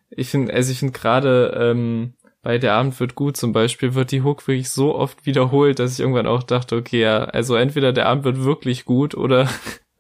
ich 0.10 0.30
finde, 0.30 0.54
also 0.54 0.72
ich 0.72 0.80
finde 0.80 0.98
gerade 0.98 1.58
ähm, 1.58 2.13
bei 2.44 2.58
Der 2.58 2.74
Abend 2.74 3.00
wird 3.00 3.13
gut 3.13 3.38
zum 3.38 3.54
Beispiel, 3.54 3.94
wird 3.94 4.12
die 4.12 4.24
Hook 4.24 4.48
wirklich 4.48 4.72
so 4.72 4.96
oft 4.96 5.26
wiederholt, 5.28 5.78
dass 5.78 5.94
ich 5.94 6.00
irgendwann 6.00 6.26
auch 6.26 6.41
dachte, 6.41 6.76
okay, 6.76 7.02
ja, 7.02 7.24
also 7.26 7.56
entweder 7.56 7.94
Der 7.94 8.08
Abend 8.08 8.24
wird 8.24 8.44
wirklich 8.44 8.86
gut 8.86 9.15
oder 9.15 9.48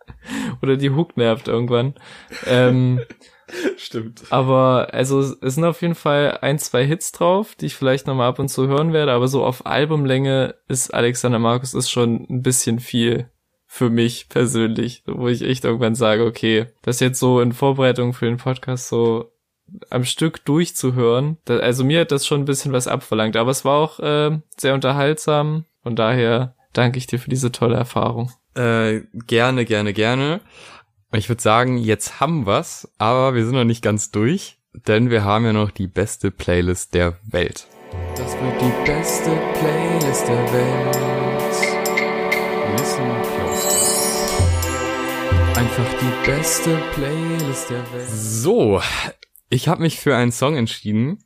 oder 0.61 0.75
die 0.75 0.89
Hook 0.89 1.17
nervt 1.17 1.47
irgendwann. 1.47 1.93
Ähm, 2.47 2.99
Stimmt. 3.77 4.23
aber 4.29 4.89
also 4.93 5.19
es 5.19 5.55
sind 5.55 5.65
auf 5.65 5.81
jeden 5.81 5.95
Fall 5.95 6.39
ein, 6.41 6.59
zwei 6.59 6.85
Hits 6.85 7.11
drauf, 7.11 7.55
die 7.55 7.67
ich 7.67 7.75
vielleicht 7.75 8.07
nochmal 8.07 8.29
ab 8.29 8.39
und 8.39 8.49
zu 8.49 8.67
hören 8.67 8.93
werde, 8.93 9.11
aber 9.11 9.27
so 9.27 9.43
auf 9.43 9.65
Albumlänge 9.65 10.55
ist 10.67 10.93
Alexander 10.93 11.39
Markus 11.39 11.73
ist 11.73 11.89
schon 11.89 12.27
ein 12.29 12.41
bisschen 12.41 12.79
viel 12.79 13.29
für 13.65 13.89
mich 13.89 14.27
persönlich, 14.27 15.03
wo 15.05 15.29
ich 15.29 15.43
echt 15.43 15.63
irgendwann 15.63 15.95
sage, 15.95 16.25
okay, 16.25 16.67
das 16.81 16.99
jetzt 16.99 17.19
so 17.19 17.39
in 17.39 17.53
Vorbereitung 17.53 18.13
für 18.13 18.25
den 18.25 18.37
Podcast 18.37 18.89
so 18.89 19.31
am 19.89 20.03
Stück 20.03 20.43
durchzuhören, 20.43 21.37
da, 21.45 21.57
also 21.57 21.85
mir 21.85 22.01
hat 22.01 22.11
das 22.11 22.27
schon 22.27 22.41
ein 22.41 22.45
bisschen 22.45 22.73
was 22.73 22.87
abverlangt, 22.87 23.37
aber 23.37 23.51
es 23.51 23.63
war 23.63 23.77
auch 23.77 23.99
äh, 23.99 24.37
sehr 24.57 24.73
unterhaltsam, 24.73 25.65
von 25.83 25.95
daher 25.95 26.55
danke 26.73 26.97
ich 26.97 27.07
dir 27.07 27.19
für 27.19 27.29
diese 27.29 27.51
tolle 27.51 27.77
Erfahrung. 27.77 28.31
Äh, 28.55 29.01
gerne, 29.13 29.63
gerne, 29.63 29.93
gerne. 29.93 30.41
Ich 31.13 31.27
würde 31.27 31.41
sagen, 31.41 31.77
jetzt 31.77 32.21
haben 32.21 32.45
wir's, 32.45 32.89
aber 32.97 33.35
wir 33.35 33.43
sind 33.43 33.55
noch 33.55 33.65
nicht 33.65 33.83
ganz 33.83 34.11
durch, 34.11 34.59
denn 34.87 35.09
wir 35.09 35.25
haben 35.25 35.43
ja 35.43 35.51
noch 35.51 35.69
die 35.69 35.87
beste 35.87 36.31
Playlist 36.31 36.93
der 36.93 37.17
Welt. 37.25 37.67
Das 38.15 38.31
wird 38.39 38.61
die 38.61 38.71
beste 38.89 39.31
Playlist 39.59 40.27
der 40.29 40.53
Welt. 40.53 40.95
Listen 42.77 43.03
close. 43.23 43.77
Einfach 45.59 45.99
die 45.99 46.25
beste 46.25 46.81
Playlist 46.93 47.69
der 47.69 47.91
Welt. 47.91 48.09
So, 48.09 48.81
ich 49.49 49.67
habe 49.67 49.81
mich 49.81 49.99
für 49.99 50.15
einen 50.15 50.31
Song 50.31 50.55
entschieden, 50.55 51.25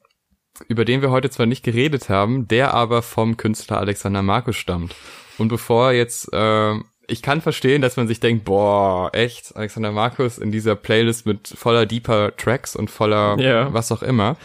über 0.67 0.83
den 0.83 1.03
wir 1.03 1.11
heute 1.11 1.29
zwar 1.29 1.45
nicht 1.45 1.63
geredet 1.63 2.09
haben, 2.09 2.47
der 2.47 2.73
aber 2.73 3.03
vom 3.03 3.37
Künstler 3.37 3.77
Alexander 3.77 4.23
Markus 4.23 4.55
stammt. 4.55 4.95
Und 5.37 5.49
bevor 5.49 5.91
jetzt 5.91 6.33
äh, 6.33 6.79
ich 7.07 7.21
kann 7.21 7.41
verstehen, 7.41 7.81
dass 7.81 7.97
man 7.97 8.07
sich 8.07 8.19
denkt, 8.19 8.45
boah, 8.45 9.09
echt, 9.13 9.55
Alexander 9.55 9.91
Markus 9.91 10.37
in 10.37 10.51
dieser 10.51 10.75
Playlist 10.75 11.25
mit 11.25 11.47
voller 11.47 11.85
deeper 11.85 12.35
Tracks 12.35 12.75
und 12.75 12.89
voller 12.89 13.37
Ja. 13.39 13.73
was 13.73 13.91
auch 13.91 14.01
immer. 14.03 14.37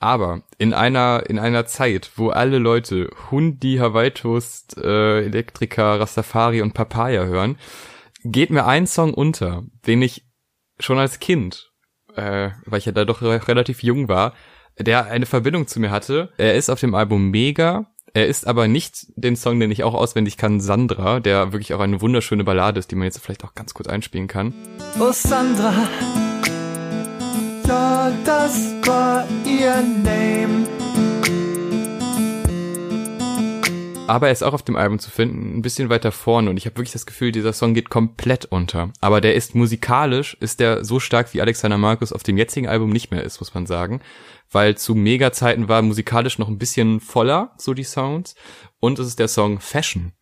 Aber 0.00 0.42
in 0.58 0.74
einer, 0.74 1.24
in 1.28 1.38
einer 1.38 1.66
Zeit, 1.66 2.10
wo 2.16 2.30
alle 2.30 2.58
Leute 2.58 3.10
Hundi, 3.30 3.78
Hawaii 3.78 4.12
Toast, 4.12 4.76
äh, 4.78 5.24
Elektrika, 5.24 5.96
Rastafari 5.96 6.62
und 6.62 6.72
Papaya 6.72 7.24
hören, 7.24 7.56
geht 8.24 8.50
mir 8.50 8.66
ein 8.66 8.86
Song 8.86 9.12
unter, 9.12 9.64
den 9.86 10.02
ich 10.02 10.24
schon 10.78 10.98
als 10.98 11.18
Kind, 11.18 11.72
äh, 12.14 12.50
weil 12.64 12.78
ich 12.78 12.86
ja 12.86 12.92
da 12.92 13.04
doch 13.04 13.22
re 13.22 13.48
relativ 13.48 13.82
jung 13.82 14.08
war, 14.08 14.34
der 14.78 15.06
eine 15.06 15.26
Verbindung 15.26 15.66
zu 15.66 15.80
mir 15.80 15.90
hatte. 15.90 16.32
Er 16.38 16.54
ist 16.54 16.70
auf 16.70 16.78
dem 16.78 16.94
Album 16.94 17.30
Mega. 17.30 17.86
Er 18.14 18.26
ist 18.26 18.46
aber 18.46 18.68
nicht 18.68 19.06
den 19.16 19.36
Song, 19.36 19.60
den 19.60 19.70
ich 19.70 19.84
auch 19.84 19.94
auswendig 19.94 20.36
kann, 20.36 20.60
Sandra, 20.60 21.20
der 21.20 21.52
wirklich 21.52 21.74
auch 21.74 21.80
eine 21.80 22.00
wunderschöne 22.00 22.44
Ballade 22.44 22.78
ist, 22.78 22.90
die 22.90 22.96
man 22.96 23.04
jetzt 23.04 23.18
vielleicht 23.18 23.44
auch 23.44 23.54
ganz 23.54 23.74
kurz 23.74 23.88
einspielen 23.88 24.28
kann. 24.28 24.54
Oh 24.98 25.12
Sandra, 25.12 25.88
ja, 27.66 28.12
das 28.24 28.74
war 28.84 29.26
ihr 29.44 29.82
Name. 30.02 30.77
Aber 34.08 34.28
er 34.28 34.32
ist 34.32 34.42
auch 34.42 34.54
auf 34.54 34.62
dem 34.62 34.76
Album 34.76 34.98
zu 34.98 35.10
finden, 35.10 35.58
ein 35.58 35.62
bisschen 35.62 35.90
weiter 35.90 36.12
vorne 36.12 36.48
und 36.48 36.56
ich 36.56 36.64
habe 36.64 36.76
wirklich 36.76 36.92
das 36.92 37.04
Gefühl, 37.04 37.30
dieser 37.30 37.52
Song 37.52 37.74
geht 37.74 37.90
komplett 37.90 38.46
unter. 38.46 38.90
Aber 39.02 39.20
der 39.20 39.34
ist 39.34 39.54
musikalisch, 39.54 40.34
ist 40.40 40.60
der 40.60 40.82
so 40.82 40.98
stark 40.98 41.34
wie 41.34 41.42
Alexander 41.42 41.76
Markus 41.76 42.14
auf 42.14 42.22
dem 42.22 42.38
jetzigen 42.38 42.68
Album 42.68 42.88
nicht 42.88 43.10
mehr 43.10 43.22
ist, 43.22 43.38
muss 43.38 43.52
man 43.52 43.66
sagen. 43.66 44.00
Weil 44.50 44.78
zu 44.78 44.94
Mega-Zeiten 44.94 45.68
war 45.68 45.82
musikalisch 45.82 46.38
noch 46.38 46.48
ein 46.48 46.56
bisschen 46.56 47.00
voller, 47.00 47.52
so 47.58 47.74
die 47.74 47.84
Sounds. 47.84 48.34
Und 48.80 48.98
es 48.98 49.08
ist 49.08 49.18
der 49.18 49.28
Song 49.28 49.60
Fashion. 49.60 50.12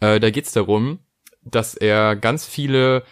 Äh, 0.00 0.20
da 0.20 0.28
geht's 0.28 0.52
darum, 0.52 0.98
dass 1.42 1.74
er 1.74 2.16
ganz 2.16 2.44
viele, 2.44 3.04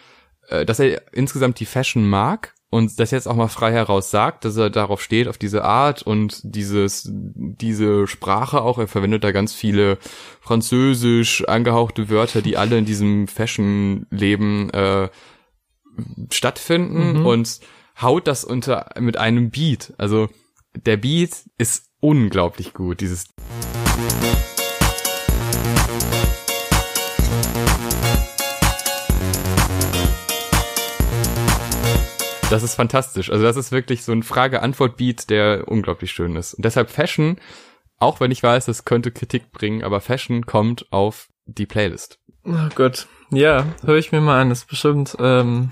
äh, 0.49 0.63
dass 0.63 0.79
er 0.79 1.01
insgesamt 1.11 1.59
die 1.59 1.65
Fashion 1.65 2.07
mag 2.07 2.53
und 2.71 2.99
das 2.99 3.11
jetzt 3.11 3.27
auch 3.27 3.35
mal 3.35 3.47
frei 3.47 3.71
heraus 3.71 4.11
sagt, 4.11 4.45
dass 4.45 4.55
er 4.55 4.69
darauf 4.69 5.01
steht, 5.01 5.27
auf 5.27 5.37
diese 5.39 5.63
Art 5.63 6.03
und 6.03 6.39
dieses, 6.43 7.09
diese 7.11 8.05
Sprache 8.05 8.61
auch. 8.61 8.77
Er 8.77 8.87
verwendet 8.87 9.23
da 9.23 9.31
ganz 9.31 9.53
viele 9.53 9.97
französisch 10.39 11.47
angehauchte 11.47 12.09
Wörter, 12.09 12.41
die 12.43 12.57
alle 12.57 12.77
in 12.77 12.85
diesem 12.85 13.27
Fashion-Leben 13.27 14.69
äh, 14.69 15.09
stattfinden 16.31 17.19
Mhm. 17.19 17.25
und 17.25 17.59
haut 18.01 18.27
das 18.27 18.43
unter 18.43 18.91
mit 18.99 19.17
einem 19.17 19.49
Beat. 19.49 19.93
Also 19.97 20.29
der 20.75 20.97
Beat 20.97 21.31
ist 21.57 21.89
unglaublich 21.99 22.73
gut. 22.73 23.01
Dieses 23.01 23.25
Das 32.49 32.63
ist 32.63 32.75
fantastisch. 32.75 33.31
Also 33.31 33.43
das 33.43 33.57
ist 33.57 33.71
wirklich 33.71 34.03
so 34.03 34.11
ein 34.11 34.23
Frage-Antwort-Beat, 34.23 35.29
der 35.29 35.67
unglaublich 35.67 36.11
schön 36.11 36.35
ist. 36.35 36.55
Und 36.55 36.65
deshalb 36.65 36.89
Fashion 36.89 37.37
auch 37.99 38.21
wenn 38.21 38.31
ich 38.31 38.41
weiß, 38.41 38.65
das 38.65 38.85
könnte 38.85 39.11
Kritik 39.11 39.51
bringen, 39.51 39.83
aber 39.83 40.01
Fashion 40.01 40.45
kommt 40.45 40.91
auf 40.91 41.27
die 41.45 41.65
Playlist. 41.65 42.19
Oh 42.45 42.69
Gott. 42.73 43.07
Ja, 43.31 43.65
höre 43.83 43.97
ich 43.97 44.11
mir 44.11 44.21
mal 44.21 44.41
an. 44.41 44.49
Das 44.49 44.59
ist 44.59 44.69
bestimmt, 44.69 45.15
ähm, 45.19 45.71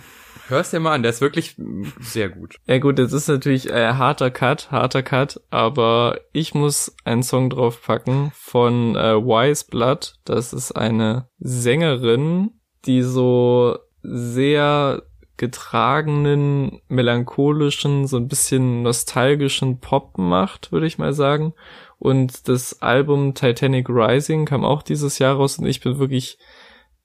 Hörst 0.50 0.72
dir 0.72 0.80
mal 0.80 0.94
an, 0.94 1.04
der 1.04 1.10
ist 1.10 1.20
wirklich 1.20 1.58
sehr 2.00 2.30
gut. 2.30 2.56
ja 2.68 2.78
gut, 2.78 3.00
jetzt 3.00 3.12
ist 3.12 3.28
natürlich 3.28 3.70
äh, 3.70 3.94
harter 3.94 4.32
Cut, 4.32 4.72
harter 4.72 5.04
Cut, 5.04 5.42
aber 5.50 6.22
ich 6.32 6.54
muss 6.54 6.96
einen 7.04 7.22
Song 7.22 7.50
draufpacken 7.50 8.32
von 8.34 8.96
äh, 8.96 9.16
Wise 9.18 9.66
Blood. 9.70 10.16
Das 10.24 10.54
ist 10.54 10.72
eine 10.72 11.28
Sängerin, 11.40 12.52
die 12.86 13.02
so 13.02 13.78
sehr 14.04 15.04
getragenen, 15.38 16.82
melancholischen, 16.88 18.08
so 18.08 18.18
ein 18.18 18.28
bisschen 18.28 18.82
nostalgischen 18.82 19.80
Pop 19.80 20.18
macht, 20.18 20.72
würde 20.72 20.88
ich 20.88 20.98
mal 20.98 21.14
sagen. 21.14 21.54
Und 22.00 22.48
das 22.48 22.82
Album 22.82 23.34
Titanic 23.34 23.90
Rising 23.90 24.46
kam 24.46 24.66
auch 24.66 24.82
dieses 24.82 25.20
Jahr 25.20 25.36
raus 25.36 25.58
und 25.58 25.66
ich 25.66 25.80
bin 25.80 26.00
wirklich 26.00 26.38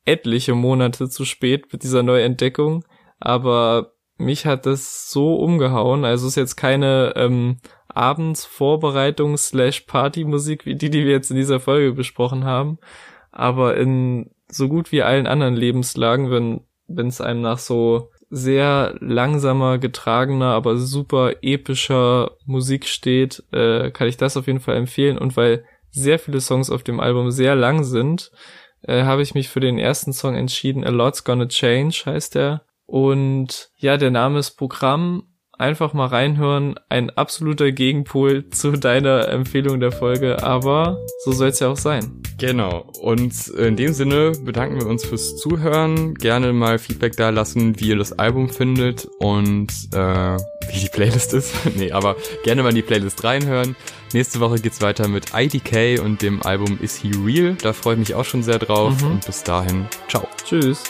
etliche 0.05 0.55
Monate 0.55 1.09
zu 1.09 1.25
spät 1.25 1.73
mit 1.73 1.83
dieser 1.83 2.03
Neuentdeckung. 2.03 2.85
Aber 3.21 3.93
mich 4.17 4.47
hat 4.47 4.67
das 4.67 5.11
so 5.11 5.37
umgehauen. 5.37 6.05
Also 6.05 6.27
es 6.27 6.33
ist 6.33 6.37
jetzt 6.37 6.57
keine 6.57 7.13
ähm, 7.17 7.59
Abendsvorbereitung 7.89 9.37
slash 9.37 9.81
Partymusik 9.83 10.67
wie 10.67 10.75
die, 10.75 10.91
die 10.91 11.05
wir 11.05 11.13
jetzt 11.13 11.31
in 11.31 11.37
dieser 11.37 11.61
Folge 11.61 11.93
besprochen 11.93 12.45
haben. 12.45 12.79
Aber 13.31 13.77
in 13.77 14.31
so 14.49 14.69
gut 14.69 14.93
wie 14.93 15.03
allen 15.03 15.27
anderen 15.27 15.55
Lebenslagen, 15.55 16.31
wenn 16.31 16.61
wenn 16.97 17.07
es 17.07 17.21
einem 17.21 17.41
nach 17.41 17.59
so 17.59 18.11
sehr 18.35 18.97
langsamer, 19.01 19.77
getragener, 19.77 20.55
aber 20.55 20.79
super 20.79 21.35
epischer 21.43 22.31
Musik 22.47 22.87
steht, 22.87 23.45
äh, 23.53 23.91
kann 23.91 24.09
ich 24.09 24.17
das 24.17 24.39
auf 24.39 24.47
jeden 24.47 24.61
Fall 24.61 24.77
empfehlen. 24.77 25.19
Und 25.19 25.37
weil 25.37 25.67
sehr 25.91 26.19
viele 26.19 26.41
Songs 26.41 26.71
auf 26.71 26.83
dem 26.83 26.99
Album 26.99 27.31
sehr 27.31 27.55
lang 27.55 27.85
sind, 27.85 28.33
äh, 28.85 29.05
habe 29.05 29.21
ich 29.21 29.35
mich 29.35 29.51
für 29.51 29.61
den 29.61 29.79
ersten 29.79 30.15
Song 30.15 30.35
entschieden. 30.35 30.83
A 30.83 30.89
Lot's 30.89 31.25
Gonna 31.25 31.47
Change 31.47 32.05
heißt 32.07 32.35
der. 32.35 32.63
Und 32.87 33.71
ja, 33.77 33.99
der 33.99 34.11
Name 34.11 34.39
ist 34.39 34.53
Programm. 34.53 35.25
Einfach 35.63 35.93
mal 35.93 36.07
reinhören. 36.07 36.75
Ein 36.89 37.11
absoluter 37.11 37.71
Gegenpol 37.71 38.51
zu 38.51 38.73
deiner 38.73 39.29
Empfehlung 39.29 39.79
der 39.79 39.93
Folge, 39.93 40.43
aber 40.43 40.99
so 41.25 41.31
soll 41.31 41.51
es 41.51 41.61
ja 41.61 41.69
auch 41.69 41.77
sein. 41.77 42.21
Genau. 42.37 42.91
Und 43.01 43.47
in 43.47 43.77
dem 43.77 43.93
Sinne 43.93 44.33
bedanken 44.45 44.81
wir 44.81 44.89
uns 44.89 45.05
fürs 45.05 45.37
Zuhören. 45.37 46.15
Gerne 46.15 46.53
mal 46.53 46.81
Feedback 46.81 47.17
da 47.17 47.31
lassen, 47.31 47.79
wie 47.79 47.91
ihr 47.91 47.97
das 47.97 48.13
Album 48.19 48.49
findet 48.49 49.07
und 49.21 49.69
äh, 49.95 50.37
wie 50.37 50.81
die 50.81 50.91
Playlist 50.93 51.33
ist. 51.33 51.55
nee, 51.77 51.93
aber 51.93 52.17
gerne 52.43 52.65
mal 52.65 52.71
in 52.71 52.75
die 52.75 52.83
Playlist 52.83 53.23
reinhören. 53.23 53.77
Nächste 54.13 54.41
Woche 54.41 54.57
geht's 54.57 54.83
weiter 54.83 55.07
mit 55.07 55.27
IDK 55.33 56.03
und 56.03 56.23
dem 56.23 56.43
Album 56.43 56.81
Is 56.83 56.97
He 56.97 57.13
Real. 57.25 57.55
Da 57.63 57.73
freue 57.73 57.95
ich 57.95 58.01
mich 58.01 58.15
auch 58.17 58.25
schon 58.25 58.43
sehr 58.43 58.59
drauf. 58.59 59.01
Mhm. 59.01 59.13
Und 59.13 59.27
bis 59.27 59.45
dahin, 59.45 59.87
ciao. 60.09 60.27
Tschüss. 60.45 60.83